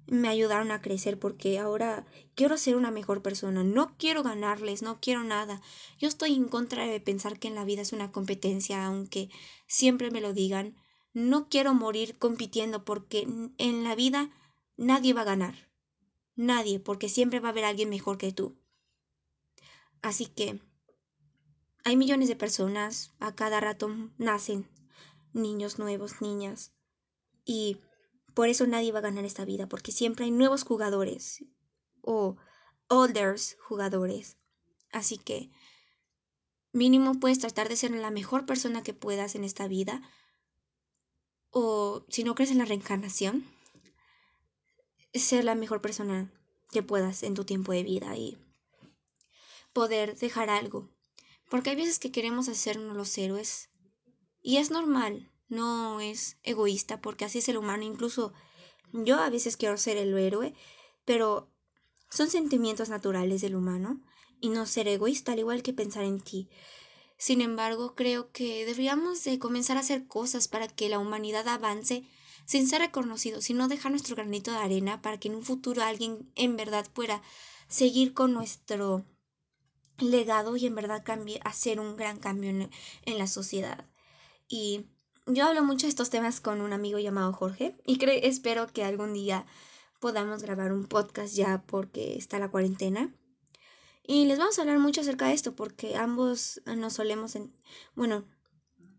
me 0.07 0.27
ayudaron 0.27 0.71
a 0.71 0.81
crecer 0.81 1.17
porque 1.19 1.59
ahora 1.59 2.05
quiero 2.35 2.57
ser 2.57 2.75
una 2.75 2.91
mejor 2.91 3.21
persona, 3.21 3.63
no 3.63 3.95
quiero 3.97 4.23
ganarles, 4.23 4.81
no 4.81 4.99
quiero 4.99 5.23
nada. 5.23 5.61
Yo 5.99 6.07
estoy 6.07 6.35
en 6.35 6.47
contra 6.49 6.85
de 6.85 6.99
pensar 6.99 7.39
que 7.39 7.47
en 7.47 7.55
la 7.55 7.65
vida 7.65 7.81
es 7.81 7.93
una 7.93 8.11
competencia, 8.11 8.85
aunque 8.85 9.29
siempre 9.67 10.11
me 10.11 10.21
lo 10.21 10.33
digan. 10.33 10.75
No 11.13 11.47
quiero 11.47 11.73
morir 11.73 12.17
compitiendo 12.17 12.83
porque 12.85 13.27
en 13.57 13.83
la 13.83 13.95
vida 13.95 14.31
nadie 14.77 15.13
va 15.13 15.21
a 15.21 15.25
ganar. 15.25 15.69
Nadie, 16.35 16.79
porque 16.79 17.09
siempre 17.09 17.39
va 17.39 17.49
a 17.49 17.51
haber 17.51 17.65
alguien 17.65 17.89
mejor 17.89 18.17
que 18.17 18.31
tú. 18.31 18.57
Así 20.01 20.25
que 20.25 20.59
hay 21.85 21.95
millones 21.95 22.27
de 22.27 22.35
personas, 22.35 23.13
a 23.19 23.35
cada 23.35 23.59
rato 23.59 23.89
nacen 24.17 24.67
niños 25.33 25.79
nuevos, 25.79 26.21
niñas, 26.21 26.73
y 27.45 27.79
por 28.33 28.49
eso 28.49 28.65
nadie 28.67 28.91
va 28.91 28.99
a 28.99 29.03
ganar 29.03 29.25
esta 29.25 29.45
vida, 29.45 29.67
porque 29.67 29.91
siempre 29.91 30.25
hay 30.25 30.31
nuevos 30.31 30.63
jugadores 30.63 31.45
o 32.01 32.37
olders 32.87 33.57
jugadores. 33.61 34.37
Así 34.91 35.17
que 35.17 35.51
mínimo 36.71 37.19
puedes 37.19 37.39
tratar 37.39 37.69
de 37.69 37.75
ser 37.75 37.91
la 37.91 38.11
mejor 38.11 38.45
persona 38.45 38.83
que 38.83 38.93
puedas 38.93 39.35
en 39.35 39.43
esta 39.43 39.67
vida. 39.67 40.01
O 41.51 42.05
si 42.09 42.23
no 42.23 42.33
crees 42.33 42.51
en 42.51 42.57
la 42.57 42.65
reencarnación, 42.65 43.45
ser 45.13 45.43
la 45.43 45.55
mejor 45.55 45.81
persona 45.81 46.31
que 46.71 46.81
puedas 46.81 47.21
en 47.21 47.35
tu 47.35 47.45
tiempo 47.45 47.71
de 47.71 47.83
vida 47.83 48.15
y 48.17 48.37
poder 49.71 50.17
dejar 50.17 50.49
algo. 50.49 50.89
Porque 51.49 51.69
hay 51.69 51.75
veces 51.75 51.99
que 51.99 52.11
queremos 52.11 52.49
hacernos 52.49 52.97
los 52.97 53.15
héroes 53.17 53.69
y 54.41 54.57
es 54.57 54.71
normal, 54.71 55.31
no 55.49 55.99
es 55.99 56.37
egoísta, 56.43 57.01
porque 57.01 57.25
así 57.25 57.39
es 57.39 57.49
el 57.49 57.57
humano. 57.57 57.83
Incluso 57.83 58.33
yo 58.91 59.19
a 59.19 59.29
veces 59.29 59.57
quiero 59.57 59.77
ser 59.77 59.97
el 59.97 60.17
héroe, 60.17 60.53
pero 61.05 61.49
son 62.09 62.29
sentimientos 62.29 62.89
naturales 62.89 63.41
del 63.41 63.55
humano 63.55 64.01
y 64.39 64.49
no 64.49 64.65
ser 64.65 64.87
egoísta, 64.87 65.31
al 65.31 65.39
igual 65.39 65.63
que 65.63 65.73
pensar 65.73 66.03
en 66.03 66.19
ti. 66.21 66.49
Sin 67.17 67.41
embargo, 67.41 67.95
creo 67.95 68.31
que 68.31 68.65
deberíamos 68.65 69.23
de 69.23 69.39
comenzar 69.39 69.77
a 69.77 69.81
hacer 69.81 70.07
cosas 70.07 70.47
para 70.47 70.67
que 70.67 70.89
la 70.89 70.99
humanidad 70.99 71.47
avance 71.47 72.03
sin 72.45 72.67
ser 72.67 72.81
reconocido, 72.81 73.41
sino 73.41 73.67
dejar 73.67 73.91
nuestro 73.91 74.15
granito 74.15 74.51
de 74.51 74.57
arena 74.57 75.01
para 75.01 75.19
que 75.19 75.29
en 75.29 75.35
un 75.35 75.43
futuro 75.43 75.81
alguien 75.81 76.29
en 76.35 76.57
verdad 76.57 76.87
pueda 76.93 77.21
seguir 77.67 78.13
con 78.13 78.33
nuestro 78.33 79.05
legado 79.97 80.57
y 80.57 80.65
en 80.65 80.75
verdad 80.75 81.03
hacer 81.43 81.79
un 81.79 81.95
gran 81.95 82.19
cambio 82.19 82.49
en, 82.49 82.69
en 83.03 83.17
la 83.17 83.27
sociedad. 83.27 83.85
Y 84.47 84.85
yo 85.25 85.45
hablo 85.45 85.63
mucho 85.63 85.85
de 85.85 85.89
estos 85.89 86.09
temas 86.09 86.41
con 86.41 86.61
un 86.61 86.73
amigo 86.73 86.99
llamado 86.99 87.33
Jorge 87.33 87.75
y 87.85 87.97
espero 88.23 88.67
que 88.67 88.83
algún 88.83 89.13
día 89.13 89.45
podamos 89.99 90.43
grabar 90.43 90.73
un 90.73 90.85
podcast 90.85 91.33
ya 91.33 91.63
porque 91.65 92.17
está 92.17 92.39
la 92.39 92.51
cuarentena. 92.51 93.13
Y 94.05 94.25
les 94.25 94.37
vamos 94.37 94.57
a 94.57 94.63
hablar 94.63 94.79
mucho 94.79 95.01
acerca 95.01 95.27
de 95.27 95.33
esto 95.33 95.55
porque 95.55 95.95
ambos 95.95 96.61
nos 96.65 96.93
solemos, 96.93 97.37
en, 97.37 97.55
bueno, 97.95 98.25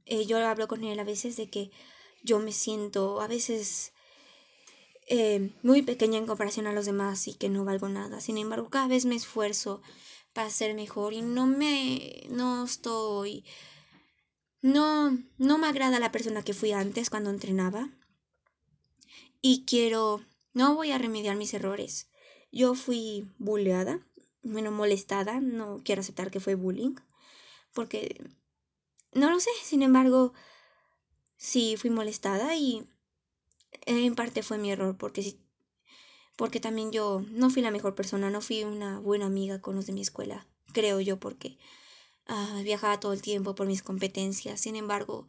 eh, 0.06 0.24
yo 0.24 0.38
hablo 0.38 0.66
con 0.66 0.82
él 0.82 0.98
a 0.98 1.04
veces 1.04 1.36
de 1.36 1.50
que 1.50 1.70
yo 2.22 2.38
me 2.38 2.52
siento 2.52 3.20
a 3.20 3.26
veces 3.26 3.92
eh, 5.06 5.50
muy 5.62 5.82
pequeña 5.82 6.16
en 6.16 6.26
comparación 6.26 6.66
a 6.66 6.72
los 6.72 6.86
demás 6.86 7.28
y 7.28 7.34
que 7.34 7.50
no 7.50 7.66
valgo 7.66 7.90
nada. 7.90 8.22
Sin 8.22 8.38
embargo, 8.38 8.70
cada 8.70 8.88
vez 8.88 9.04
me 9.04 9.14
esfuerzo 9.14 9.82
para 10.32 10.48
ser 10.48 10.74
mejor 10.74 11.12
y 11.12 11.20
no 11.20 11.46
me, 11.46 12.22
no 12.30 12.64
estoy 12.64 13.44
no, 14.64 15.18
no 15.36 15.58
me 15.58 15.66
agrada 15.66 16.00
la 16.00 16.10
persona 16.10 16.42
que 16.42 16.54
fui 16.54 16.72
antes 16.72 17.10
cuando 17.10 17.28
entrenaba. 17.28 17.90
Y 19.42 19.66
quiero, 19.66 20.22
no 20.54 20.74
voy 20.74 20.90
a 20.90 20.96
remediar 20.96 21.36
mis 21.36 21.52
errores. 21.52 22.08
Yo 22.50 22.74
fui 22.74 23.28
bulleada, 23.36 24.00
bueno, 24.42 24.70
molestada, 24.70 25.38
no 25.42 25.82
quiero 25.84 26.00
aceptar 26.00 26.30
que 26.30 26.40
fue 26.40 26.54
bullying, 26.54 26.94
porque 27.74 28.24
no 29.12 29.30
lo 29.30 29.38
sé, 29.38 29.50
sin 29.62 29.82
embargo, 29.82 30.32
sí 31.36 31.76
fui 31.76 31.90
molestada 31.90 32.56
y 32.56 32.88
en 33.84 34.14
parte 34.14 34.42
fue 34.42 34.56
mi 34.56 34.72
error, 34.72 34.96
porque, 34.96 35.36
porque 36.36 36.58
también 36.58 36.90
yo 36.90 37.22
no 37.32 37.50
fui 37.50 37.60
la 37.60 37.70
mejor 37.70 37.94
persona, 37.94 38.30
no 38.30 38.40
fui 38.40 38.64
una 38.64 38.98
buena 38.98 39.26
amiga 39.26 39.60
con 39.60 39.76
los 39.76 39.84
de 39.84 39.92
mi 39.92 40.00
escuela, 40.00 40.46
creo 40.72 41.00
yo, 41.00 41.20
porque 41.20 41.58
Ah, 42.26 42.60
viajaba 42.64 43.00
todo 43.00 43.12
el 43.12 43.22
tiempo 43.22 43.54
por 43.54 43.66
mis 43.66 43.82
competencias. 43.82 44.60
Sin 44.60 44.76
embargo, 44.76 45.26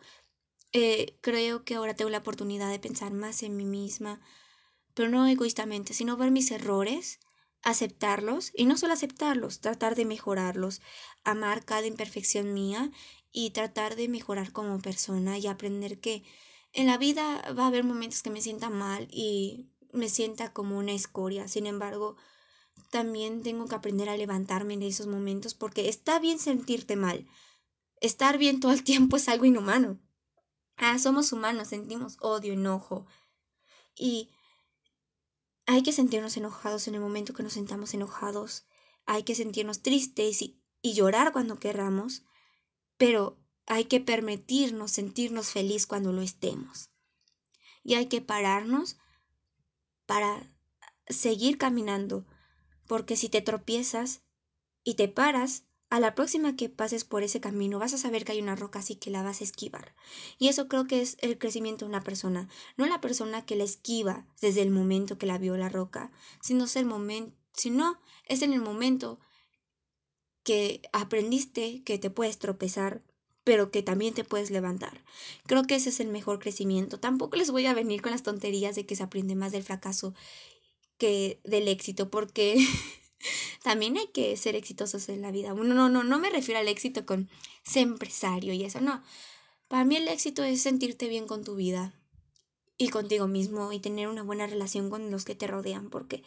eh, 0.73 1.17
creo 1.21 1.65
que 1.65 1.75
ahora 1.75 1.95
tengo 1.95 2.12
la 2.12 2.19
oportunidad 2.19 2.71
de 2.71 2.79
pensar 2.79 3.13
más 3.13 3.43
en 3.43 3.58
mí 3.58 3.65
misma, 3.65 4.21
pero 4.95 5.10
no 5.10 5.27
egoístamente, 5.27 5.93
sino 5.93 6.17
ver 6.17 6.31
mis 6.31 6.51
errores, 6.51 7.19
aceptarlos 7.63 8.51
y 8.55 8.65
no 8.65 8.77
solo 8.77 8.93
aceptarlos, 8.93 9.62
tratar 9.62 9.95
de 9.95 10.05
mejorarlos, 10.05 10.81
amar 11.23 11.65
cada 11.65 11.88
imperfección 11.88 12.53
mía 12.53 12.91
y 13.31 13.51
tratar 13.51 13.95
de 13.95 14.10
mejorar 14.10 14.51
como 14.53 14.79
persona 14.81 15.38
y 15.39 15.47
aprender 15.47 15.99
que 16.01 16.23
en 16.73 16.88
la 16.88 16.97
vida 16.97 17.41
va 17.58 17.65
a 17.65 17.67
haber 17.67 17.84
momentos 17.86 18.23
que 18.23 18.29
me 18.31 18.41
sienta 18.41 18.69
mal 18.69 19.08
y 19.12 19.69
me 19.93 20.10
sienta 20.10 20.53
como 20.53 20.77
una 20.79 20.93
escoria. 20.93 21.47
Sin 21.47 21.67
embargo, 21.67 22.17
también 22.95 23.43
tengo 23.43 23.67
que 23.67 23.75
aprender 23.75 24.08
a 24.08 24.15
levantarme 24.15 24.73
en 24.73 24.81
esos 24.81 25.05
momentos 25.05 25.53
porque 25.53 25.89
está 25.89 26.17
bien 26.17 26.39
sentirte 26.39 26.95
mal. 26.95 27.27
Estar 27.99 28.38
bien 28.38 28.62
todo 28.62 28.71
el 28.71 28.86
tiempo 28.86 29.17
es 29.17 29.27
algo 29.27 29.43
inhumano. 29.43 29.99
Ah, 30.77 30.97
somos 30.97 31.34
humanos, 31.34 31.67
sentimos 31.67 32.15
odio, 32.21 32.53
enojo. 32.53 33.05
Y 33.97 34.29
hay 35.65 35.84
que 35.84 35.91
sentirnos 35.91 36.38
enojados 36.38 36.88
en 36.88 36.95
el 36.95 37.01
momento 37.01 37.34
que 37.34 37.43
nos 37.43 37.51
sentamos 37.51 37.93
enojados. 37.93 38.65
Hay 39.05 39.23
que 39.23 39.36
sentirnos 39.36 39.81
tristes 39.81 40.41
y, 40.41 40.58
y 40.81 40.93
llorar 40.93 41.34
cuando 41.34 41.60
querramos. 41.60 42.23
Pero 42.95 43.38
hay 43.65 43.86
que 43.86 43.99
permitirnos 43.99 44.91
sentirnos 44.91 45.49
feliz 45.49 45.86
cuando 45.86 46.13
lo 46.13 46.21
estemos. 46.21 46.91
Y 47.84 47.95
hay 47.95 48.05
que 48.05 48.21
pararnos 48.21 48.95
para 50.05 50.49
seguir 51.10 51.58
caminando 51.58 52.25
porque 52.87 53.15
si 53.15 53.29
te 53.29 53.41
tropiezas 53.41 54.23
y 54.83 54.95
te 54.95 55.07
paras, 55.07 55.65
a 55.89 55.99
la 55.99 56.15
próxima 56.15 56.55
que 56.55 56.69
pases 56.69 57.05
por 57.05 57.23
ese 57.23 57.39
camino 57.39 57.79
vas 57.79 57.93
a 57.93 57.97
saber 57.97 58.25
que 58.25 58.33
hay 58.33 58.41
una 58.41 58.55
roca 58.55 58.79
así 58.79 58.95
que 58.95 59.11
la 59.11 59.23
vas 59.23 59.41
a 59.41 59.43
esquivar. 59.43 59.95
Y 60.37 60.47
eso 60.47 60.67
creo 60.67 60.87
que 60.87 61.01
es 61.01 61.17
el 61.21 61.37
crecimiento 61.37 61.85
de 61.85 61.89
una 61.89 62.01
persona, 62.01 62.49
no 62.75 62.85
la 62.85 63.01
persona 63.01 63.45
que 63.45 63.55
la 63.55 63.63
esquiva 63.63 64.25
desde 64.41 64.61
el 64.61 64.71
momento 64.71 65.17
que 65.17 65.25
la 65.25 65.37
vio 65.37 65.55
la 65.57 65.69
roca, 65.69 66.11
sino 66.41 66.65
es 66.65 66.75
el 66.75 66.87
sino 67.53 67.99
es 68.25 68.41
en 68.41 68.53
el 68.53 68.61
momento 68.61 69.19
que 70.43 70.81
aprendiste 70.91 71.83
que 71.83 71.97
te 71.97 72.09
puedes 72.09 72.37
tropezar, 72.37 73.01
pero 73.43 73.71
que 73.71 73.81
también 73.81 74.13
te 74.13 74.23
puedes 74.23 74.51
levantar. 74.51 75.03
Creo 75.45 75.63
que 75.63 75.75
ese 75.75 75.89
es 75.89 75.99
el 75.99 76.09
mejor 76.09 76.39
crecimiento. 76.39 76.99
Tampoco 76.99 77.37
les 77.37 77.51
voy 77.51 77.67
a 77.67 77.73
venir 77.73 78.01
con 78.01 78.11
las 78.11 78.23
tonterías 78.23 78.75
de 78.75 78.85
que 78.85 78.95
se 78.95 79.03
aprende 79.03 79.35
más 79.35 79.51
del 79.51 79.63
fracaso 79.63 80.13
que 80.97 81.39
del 81.43 81.67
éxito, 81.67 82.10
porque 82.10 82.58
también 83.63 83.97
hay 83.97 84.08
que 84.08 84.36
ser 84.38 84.55
exitosos 84.55 85.10
en 85.10 85.21
la 85.21 85.31
vida. 85.31 85.53
No, 85.53 85.63
no, 85.63 85.89
no, 85.89 86.03
no 86.03 86.19
me 86.19 86.29
refiero 86.29 86.60
al 86.60 86.67
éxito 86.67 87.05
con 87.05 87.29
ser 87.63 87.84
empresario 87.84 88.53
y 88.53 88.63
eso, 88.63 88.81
no. 88.81 89.03
Para 89.67 89.84
mí 89.84 89.95
el 89.95 90.08
éxito 90.08 90.43
es 90.43 90.62
sentirte 90.62 91.08
bien 91.08 91.27
con 91.27 91.43
tu 91.43 91.55
vida 91.55 91.93
y 92.77 92.89
contigo 92.89 93.27
mismo 93.27 93.71
y 93.71 93.79
tener 93.79 94.08
una 94.08 94.23
buena 94.23 94.47
relación 94.47 94.89
con 94.89 95.10
los 95.12 95.25
que 95.25 95.36
te 95.36 95.47
rodean, 95.47 95.89
porque 95.89 96.23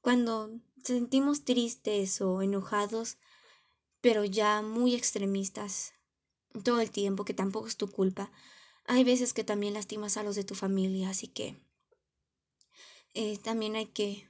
cuando 0.00 0.50
sentimos 0.84 1.44
tristes 1.44 2.20
o 2.20 2.42
enojados, 2.42 3.18
pero 4.00 4.24
ya 4.24 4.62
muy 4.62 4.94
extremistas 4.94 5.94
todo 6.64 6.80
el 6.80 6.90
tiempo, 6.90 7.24
que 7.24 7.34
tampoco 7.34 7.66
es 7.66 7.76
tu 7.76 7.90
culpa. 7.90 8.30
Hay 8.86 9.04
veces 9.04 9.34
que 9.34 9.44
también 9.44 9.74
lastimas 9.74 10.16
a 10.16 10.22
los 10.22 10.36
de 10.36 10.44
tu 10.44 10.54
familia, 10.54 11.10
así 11.10 11.28
que 11.28 11.56
eh, 13.14 13.38
también 13.38 13.76
hay 13.76 13.86
que 13.86 14.28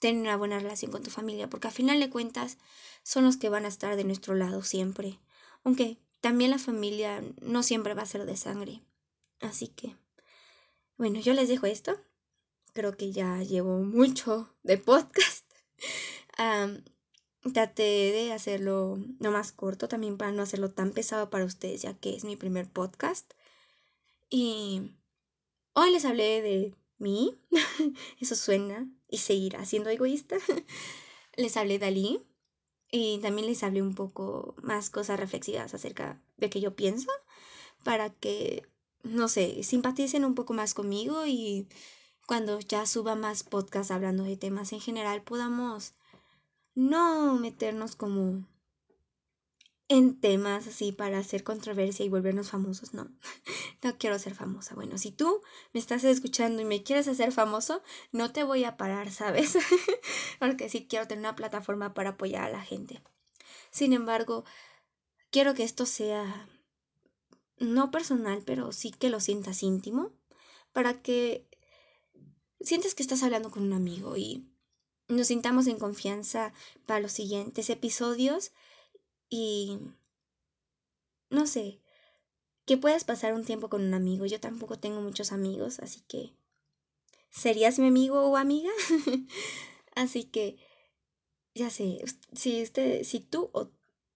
tener 0.00 0.20
una 0.20 0.36
buena 0.36 0.58
relación 0.58 0.90
con 0.90 1.02
tu 1.02 1.10
familia, 1.10 1.48
porque 1.48 1.68
a 1.68 1.72
final 1.72 2.00
de 2.00 2.10
cuentas 2.10 2.58
son 3.02 3.24
los 3.24 3.36
que 3.36 3.48
van 3.48 3.64
a 3.64 3.68
estar 3.68 3.96
de 3.96 4.04
nuestro 4.04 4.34
lado 4.34 4.62
siempre. 4.62 5.20
Aunque 5.64 5.98
también 6.20 6.50
la 6.50 6.58
familia 6.58 7.22
no 7.40 7.62
siempre 7.62 7.94
va 7.94 8.02
a 8.02 8.06
ser 8.06 8.26
de 8.26 8.36
sangre. 8.36 8.82
Así 9.40 9.68
que, 9.68 9.96
bueno, 10.96 11.20
yo 11.20 11.34
les 11.34 11.48
dejo 11.48 11.66
esto. 11.66 11.96
Creo 12.72 12.96
que 12.96 13.12
ya 13.12 13.42
llevo 13.42 13.78
mucho 13.78 14.52
de 14.62 14.78
podcast. 14.78 15.46
Traté 17.52 17.82
de 17.82 18.32
hacerlo 18.32 18.98
no 19.18 19.32
más 19.32 19.50
corto 19.50 19.88
también 19.88 20.16
para 20.16 20.30
no 20.30 20.42
hacerlo 20.42 20.70
tan 20.70 20.92
pesado 20.92 21.28
para 21.28 21.44
ustedes, 21.44 21.82
ya 21.82 21.94
que 21.94 22.14
es 22.14 22.24
mi 22.24 22.36
primer 22.36 22.70
podcast. 22.70 23.32
Y 24.30 24.92
hoy 25.74 25.90
les 25.90 26.04
hablé 26.04 26.40
de 26.40 26.74
mí, 27.02 27.38
eso 28.20 28.34
suena 28.34 28.88
y 29.08 29.18
seguirá 29.18 29.64
siendo 29.64 29.90
egoísta. 29.90 30.36
les 31.36 31.56
hablé 31.56 31.78
de 31.78 31.86
Ali 31.86 32.22
y 32.90 33.18
también 33.18 33.46
les 33.46 33.62
hablé 33.62 33.82
un 33.82 33.94
poco 33.94 34.54
más 34.62 34.90
cosas 34.90 35.18
reflexivas 35.18 35.74
acerca 35.74 36.20
de 36.36 36.50
que 36.50 36.60
yo 36.60 36.76
pienso 36.76 37.10
para 37.84 38.10
que, 38.10 38.66
no 39.02 39.28
sé, 39.28 39.62
simpaticen 39.62 40.24
un 40.24 40.34
poco 40.34 40.52
más 40.52 40.74
conmigo 40.74 41.26
y 41.26 41.68
cuando 42.26 42.60
ya 42.60 42.86
suba 42.86 43.14
más 43.14 43.42
podcast 43.42 43.90
hablando 43.90 44.24
de 44.24 44.36
temas 44.36 44.72
en 44.72 44.80
general 44.80 45.22
podamos 45.22 45.94
no 46.74 47.34
meternos 47.38 47.96
como 47.96 48.46
en 49.88 50.20
temas 50.20 50.66
así 50.66 50.92
para 50.92 51.18
hacer 51.18 51.44
controversia 51.44 52.04
y 52.04 52.08
volvernos 52.08 52.50
famosos, 52.50 52.94
no. 52.94 53.08
No 53.82 53.98
quiero 53.98 54.18
ser 54.18 54.34
famosa. 54.34 54.74
Bueno, 54.74 54.96
si 54.96 55.10
tú 55.10 55.42
me 55.72 55.80
estás 55.80 56.04
escuchando 56.04 56.62
y 56.62 56.64
me 56.64 56.82
quieres 56.82 57.08
hacer 57.08 57.32
famoso, 57.32 57.82
no 58.12 58.32
te 58.32 58.44
voy 58.44 58.64
a 58.64 58.76
parar, 58.76 59.10
¿sabes? 59.10 59.58
Porque 60.38 60.68
sí 60.68 60.86
quiero 60.88 61.08
tener 61.08 61.20
una 61.20 61.36
plataforma 61.36 61.92
para 61.92 62.10
apoyar 62.10 62.44
a 62.44 62.52
la 62.52 62.62
gente. 62.62 63.02
Sin 63.70 63.92
embargo, 63.92 64.44
quiero 65.30 65.54
que 65.54 65.64
esto 65.64 65.86
sea 65.86 66.48
no 67.58 67.90
personal, 67.90 68.42
pero 68.44 68.72
sí 68.72 68.92
que 68.92 69.10
lo 69.10 69.20
sientas 69.20 69.62
íntimo, 69.62 70.12
para 70.72 71.02
que 71.02 71.48
sientes 72.60 72.94
que 72.94 73.02
estás 73.02 73.22
hablando 73.22 73.50
con 73.50 73.64
un 73.64 73.72
amigo 73.72 74.16
y 74.16 74.46
nos 75.08 75.28
sintamos 75.28 75.66
en 75.66 75.78
confianza 75.78 76.52
para 76.86 77.00
los 77.00 77.12
siguientes 77.12 77.68
episodios 77.70 78.52
y 79.28 79.78
no 81.30 81.46
sé, 81.46 81.81
que 82.64 82.76
puedas 82.76 83.04
pasar 83.04 83.34
un 83.34 83.44
tiempo 83.44 83.68
con 83.68 83.82
un 83.82 83.94
amigo. 83.94 84.26
Yo 84.26 84.40
tampoco 84.40 84.78
tengo 84.78 85.00
muchos 85.00 85.32
amigos, 85.32 85.80
así 85.80 86.00
que 86.08 86.32
¿serías 87.30 87.78
mi 87.78 87.88
amigo 87.88 88.20
o 88.28 88.36
amiga? 88.36 88.70
así 89.94 90.24
que 90.24 90.58
ya 91.54 91.70
sé, 91.70 91.98
si 92.32 92.62
usted, 92.62 93.04
si 93.04 93.20
tú 93.20 93.50
o 93.52 93.70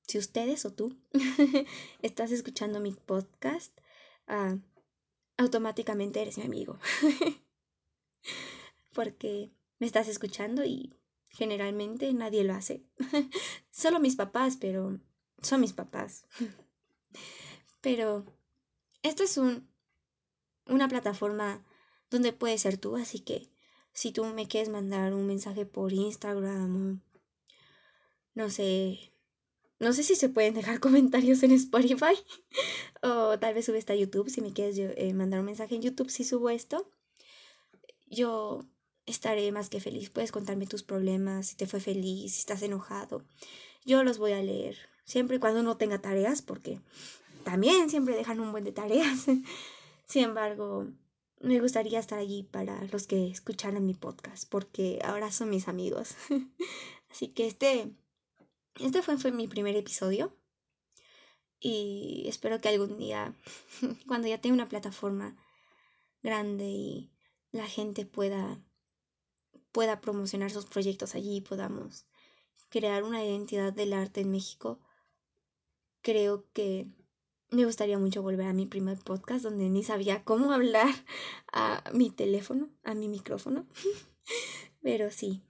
si 0.06 0.18
ustedes 0.18 0.64
o 0.64 0.72
tú 0.72 0.96
estás 2.02 2.30
escuchando 2.30 2.80
mi 2.80 2.92
podcast, 2.92 3.76
uh, 4.28 4.58
automáticamente 5.36 6.22
eres 6.22 6.38
mi 6.38 6.44
amigo. 6.44 6.78
Porque 8.94 9.50
me 9.78 9.86
estás 9.86 10.08
escuchando 10.08 10.64
y 10.64 10.94
generalmente 11.28 12.12
nadie 12.14 12.44
lo 12.44 12.54
hace. 12.54 12.82
Solo 13.70 14.00
mis 14.00 14.16
papás, 14.16 14.56
pero 14.58 14.98
son 15.42 15.60
mis 15.60 15.72
papás. 15.72 16.24
Pero 17.86 18.24
esto 19.04 19.22
es 19.22 19.38
un, 19.38 19.68
una 20.66 20.88
plataforma 20.88 21.64
donde 22.10 22.32
puedes 22.32 22.62
ser 22.62 22.78
tú, 22.78 22.96
así 22.96 23.20
que 23.20 23.48
si 23.92 24.10
tú 24.10 24.24
me 24.24 24.48
quieres 24.48 24.70
mandar 24.70 25.14
un 25.14 25.24
mensaje 25.24 25.66
por 25.66 25.92
Instagram 25.92 27.00
no 28.34 28.50
sé, 28.50 29.12
no 29.78 29.92
sé 29.92 30.02
si 30.02 30.16
se 30.16 30.28
pueden 30.28 30.54
dejar 30.54 30.80
comentarios 30.86 31.44
en 31.44 31.52
Spotify 31.52 32.18
o 33.04 33.38
tal 33.38 33.54
vez 33.54 33.66
sube 33.66 33.84
a 33.86 33.94
YouTube 33.94 34.30
si 34.30 34.40
me 34.40 34.52
quieres 34.52 34.76
eh, 34.78 35.14
mandar 35.14 35.38
un 35.38 35.46
mensaje 35.46 35.76
en 35.76 35.82
YouTube 35.82 36.10
si 36.10 36.24
subo 36.24 36.50
esto. 36.50 36.90
Yo 38.08 38.66
estaré 39.06 39.52
más 39.52 39.68
que 39.68 39.78
feliz. 39.78 40.10
Puedes 40.10 40.32
contarme 40.32 40.66
tus 40.66 40.82
problemas, 40.82 41.46
si 41.46 41.56
te 41.56 41.68
fue 41.68 41.78
feliz, 41.78 42.32
si 42.32 42.40
estás 42.40 42.62
enojado. 42.62 43.22
Yo 43.84 44.02
los 44.02 44.18
voy 44.18 44.32
a 44.32 44.42
leer, 44.42 44.76
siempre 45.04 45.36
y 45.36 45.38
cuando 45.38 45.62
no 45.62 45.76
tenga 45.76 46.00
tareas, 46.00 46.42
porque 46.42 46.80
también 47.46 47.88
siempre 47.88 48.16
dejan 48.16 48.40
un 48.40 48.50
buen 48.50 48.64
de 48.64 48.72
tareas. 48.72 49.26
Sin 50.06 50.24
embargo, 50.24 50.88
me 51.38 51.60
gustaría 51.60 52.00
estar 52.00 52.18
allí 52.18 52.42
para 52.42 52.82
los 52.90 53.06
que 53.06 53.28
escucharan 53.28 53.86
mi 53.86 53.94
podcast, 53.94 54.50
porque 54.50 54.98
ahora 55.04 55.30
son 55.30 55.50
mis 55.50 55.68
amigos. 55.68 56.16
Así 57.08 57.28
que 57.28 57.46
este, 57.46 57.92
este 58.80 59.00
fue, 59.00 59.16
fue 59.16 59.30
mi 59.30 59.46
primer 59.46 59.76
episodio. 59.76 60.36
Y 61.60 62.24
espero 62.26 62.60
que 62.60 62.68
algún 62.68 62.98
día, 62.98 63.32
cuando 64.08 64.26
ya 64.26 64.40
tenga 64.40 64.54
una 64.54 64.68
plataforma 64.68 65.36
grande 66.24 66.64
y 66.64 67.12
la 67.52 67.68
gente 67.68 68.06
pueda 68.06 68.60
pueda 69.70 70.00
promocionar 70.00 70.50
sus 70.50 70.64
proyectos 70.64 71.14
allí 71.14 71.42
podamos 71.42 72.06
crear 72.70 73.04
una 73.04 73.22
identidad 73.24 73.72
del 73.72 73.92
arte 73.92 74.22
en 74.22 74.30
México, 74.30 74.80
creo 76.00 76.46
que 76.52 76.88
me 77.50 77.64
gustaría 77.64 77.98
mucho 77.98 78.22
volver 78.22 78.46
a 78.48 78.52
mi 78.52 78.66
primer 78.66 78.98
podcast 78.98 79.44
donde 79.44 79.68
ni 79.68 79.82
sabía 79.82 80.24
cómo 80.24 80.52
hablar 80.52 80.92
a 81.52 81.82
mi 81.92 82.10
teléfono, 82.10 82.68
a 82.84 82.94
mi 82.94 83.08
micrófono. 83.08 83.66
Pero 84.82 85.10
sí, 85.10 85.42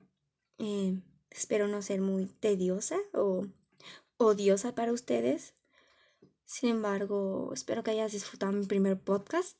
eh, 0.58 1.00
espero 1.30 1.68
no 1.68 1.82
ser 1.82 2.00
muy 2.00 2.26
tediosa 2.26 2.98
o 3.12 3.46
odiosa 4.18 4.74
para 4.74 4.92
ustedes. 4.92 5.54
Sin 6.44 6.70
embargo, 6.70 7.50
espero 7.52 7.82
que 7.82 7.90
hayas 7.90 8.12
disfrutado 8.12 8.52
mi 8.52 8.64
primer 8.66 9.00
podcast 9.00 9.58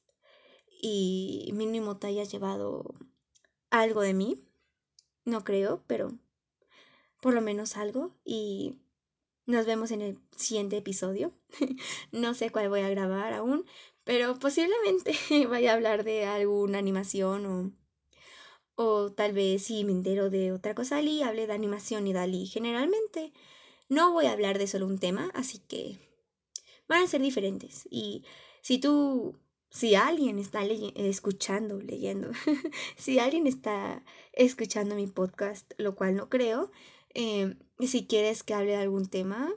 y 0.80 1.50
mínimo 1.52 1.96
te 1.96 2.06
hayas 2.06 2.30
llevado 2.30 2.94
algo 3.70 4.02
de 4.02 4.14
mí. 4.14 4.44
No 5.24 5.42
creo, 5.42 5.82
pero 5.86 6.12
por 7.20 7.34
lo 7.34 7.40
menos 7.40 7.76
algo. 7.76 8.16
Y 8.24 8.78
nos 9.46 9.66
vemos 9.66 9.90
en 9.90 10.02
el 10.02 10.18
siguiente 10.36 10.76
episodio. 10.76 11.32
no 12.12 12.34
sé 12.34 12.50
cuál 12.50 12.68
voy 12.68 12.80
a 12.80 12.90
grabar 12.90 13.32
aún, 13.32 13.64
pero 14.04 14.38
posiblemente 14.38 15.16
vaya 15.48 15.72
a 15.72 15.74
hablar 15.74 16.04
de 16.04 16.24
alguna 16.24 16.78
animación 16.78 17.46
o, 17.46 17.72
o 18.74 19.12
tal 19.12 19.32
vez 19.32 19.64
si 19.64 19.84
me 19.84 19.92
entero 19.92 20.30
de 20.30 20.52
otra 20.52 20.74
cosa 20.74 21.00
y 21.00 21.22
hable 21.22 21.46
de 21.46 21.52
animación 21.52 22.06
y 22.06 22.12
Dalí. 22.12 22.46
Generalmente 22.46 23.32
no 23.88 24.12
voy 24.12 24.26
a 24.26 24.32
hablar 24.32 24.58
de 24.58 24.66
solo 24.66 24.86
un 24.86 24.98
tema, 24.98 25.30
así 25.34 25.58
que 25.58 25.98
van 26.88 27.04
a 27.04 27.06
ser 27.06 27.20
diferentes. 27.20 27.86
Y 27.90 28.24
si 28.62 28.78
tú 28.78 29.36
si 29.70 29.94
alguien 29.94 30.38
está 30.38 30.62
escuchando, 30.94 31.80
leyendo, 31.80 32.30
si 32.96 33.18
alguien 33.18 33.46
está 33.46 34.02
escuchando 34.32 34.94
mi 34.94 35.06
podcast, 35.06 35.70
lo 35.76 35.94
cual 35.94 36.16
no 36.16 36.28
creo, 36.30 36.70
eh, 37.14 37.56
si 37.80 38.06
quieres 38.06 38.42
que 38.42 38.54
hable 38.54 38.72
de 38.72 38.76
algún 38.76 39.08
tema, 39.08 39.52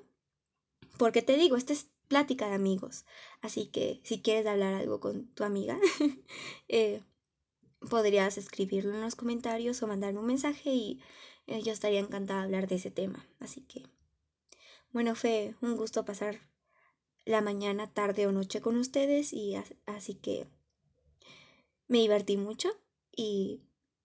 porque 0.97 1.21
te 1.21 1.37
digo, 1.37 1.55
esta 1.55 1.73
es 1.73 1.87
plática 2.07 2.47
de 2.47 2.55
amigos, 2.55 3.05
así 3.41 3.67
que 3.67 4.01
si 4.03 4.21
quieres 4.21 4.45
hablar 4.47 4.73
algo 4.73 4.99
con 4.99 5.27
tu 5.27 5.43
amiga, 5.43 5.79
eh, 6.67 7.01
podrías 7.89 8.37
escribirlo 8.37 8.93
en 8.93 9.01
los 9.01 9.15
comentarios 9.15 9.81
o 9.81 9.87
mandarme 9.87 10.19
un 10.19 10.25
mensaje 10.25 10.71
y 10.71 10.99
eh, 11.47 11.61
yo 11.61 11.71
estaría 11.71 11.99
encantada 11.99 12.41
de 12.41 12.45
hablar 12.45 12.67
de 12.67 12.75
ese 12.75 12.91
tema. 12.91 13.25
Así 13.39 13.61
que, 13.61 13.87
bueno, 14.91 15.15
fue 15.15 15.55
un 15.61 15.77
gusto 15.77 16.03
pasar 16.05 16.39
la 17.25 17.41
mañana, 17.41 17.93
tarde 17.93 18.27
o 18.27 18.31
noche 18.31 18.61
con 18.61 18.77
ustedes 18.77 19.33
y 19.33 19.55
así 19.85 20.15
que 20.15 20.47
me 21.87 21.99
divertí 21.99 22.37
mucho 22.37 22.69
y 23.15 23.61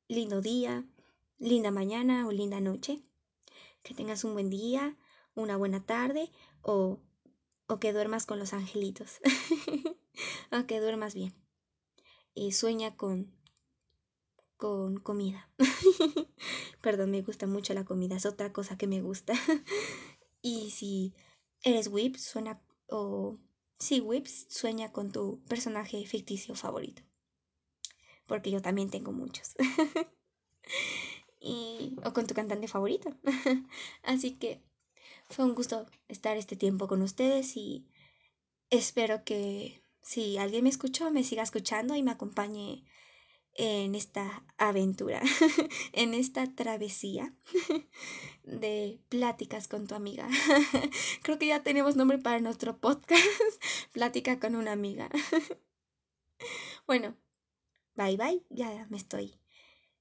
lindo 0.08 0.40
día, 0.40 0.84
linda 1.38 1.70
mañana 1.70 2.26
o 2.26 2.32
linda 2.32 2.60
noche. 2.60 3.02
Que 3.85 3.95
tengas 3.95 4.24
un 4.24 4.32
buen 4.32 4.51
día, 4.51 4.97
una 5.37 5.57
buena 5.57 5.87
tarde 5.87 6.32
o, 6.62 6.99
o 7.68 7.78
que 7.78 7.93
duermas 7.93 8.26
con 8.26 8.41
los 8.41 8.53
angelitos. 8.53 9.20
o 10.51 10.66
que 10.66 10.80
duermas 10.80 11.14
bien. 11.14 11.35
Y 12.35 12.53
sueña 12.53 12.97
con 12.97 13.32
con 14.57 14.97
comida. 14.97 15.51
Perdón, 16.80 17.11
me 17.11 17.20
gusta 17.20 17.47
mucho 17.47 17.74
la 17.74 17.85
comida, 17.85 18.16
es 18.16 18.24
otra 18.24 18.53
cosa 18.53 18.78
que 18.78 18.87
me 18.87 19.03
gusta. 19.03 19.35
y 20.41 20.70
si 20.70 21.14
eres 21.62 21.89
whip, 21.89 22.16
suena 22.16 22.62
o 22.89 23.39
si 23.78 24.01
whips, 24.01 24.47
sueña 24.49 24.91
con 24.91 25.12
tu 25.12 25.43
personaje 25.45 26.07
ficticio 26.07 26.55
favorito. 26.55 27.03
Porque 28.26 28.51
yo 28.51 28.62
también 28.62 28.89
tengo 28.89 29.12
muchos. 29.12 29.55
Y, 31.45 31.97
o 32.05 32.12
con 32.12 32.26
tu 32.26 32.34
cantante 32.34 32.68
favorito. 32.68 33.14
Así 34.03 34.32
que 34.32 34.62
fue 35.28 35.45
un 35.45 35.55
gusto 35.55 35.86
estar 36.09 36.36
este 36.36 36.57
tiempo 36.57 36.88
con 36.88 37.03
ustedes 37.03 37.57
y 37.57 37.86
espero 38.70 39.24
que 39.24 39.82
si 40.01 40.38
alguien 40.38 40.64
me 40.64 40.70
escuchó, 40.70 41.11
me 41.11 41.24
siga 41.24 41.42
escuchando 41.42 41.95
y 41.95 42.03
me 42.03 42.11
acompañe 42.11 42.84
en 43.57 43.95
esta 43.95 44.45
aventura, 44.59 45.20
en 45.92 46.14
esta 46.14 46.53
travesía 46.55 47.34
de 48.42 49.01
pláticas 49.09 49.68
con 49.68 49.86
tu 49.86 49.95
amiga. 49.95 50.28
Creo 51.22 51.38
que 51.38 51.47
ya 51.47 51.62
tenemos 51.62 51.95
nombre 51.95 52.18
para 52.18 52.40
nuestro 52.40 52.78
podcast, 52.78 53.22
plática 53.92 54.40
con 54.40 54.57
una 54.57 54.72
amiga. 54.72 55.09
Bueno, 56.86 57.16
bye 57.95 58.16
bye, 58.16 58.45
ya 58.51 58.86
me 58.90 58.97
estoy, 58.97 59.38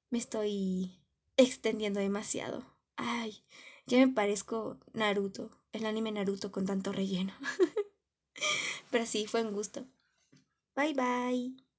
me 0.09 0.17
estoy 0.17 1.02
extendiendo 1.43 1.99
demasiado. 1.99 2.63
Ay, 2.95 3.43
ya 3.85 3.97
me 3.99 4.07
parezco 4.13 4.77
Naruto, 4.93 5.51
el 5.71 5.85
anime 5.85 6.11
Naruto 6.11 6.51
con 6.51 6.65
tanto 6.65 6.91
relleno. 6.91 7.33
Pero 8.91 9.05
sí, 9.05 9.25
fue 9.27 9.43
un 9.43 9.53
gusto. 9.53 9.85
Bye 10.75 10.93
bye. 10.93 11.72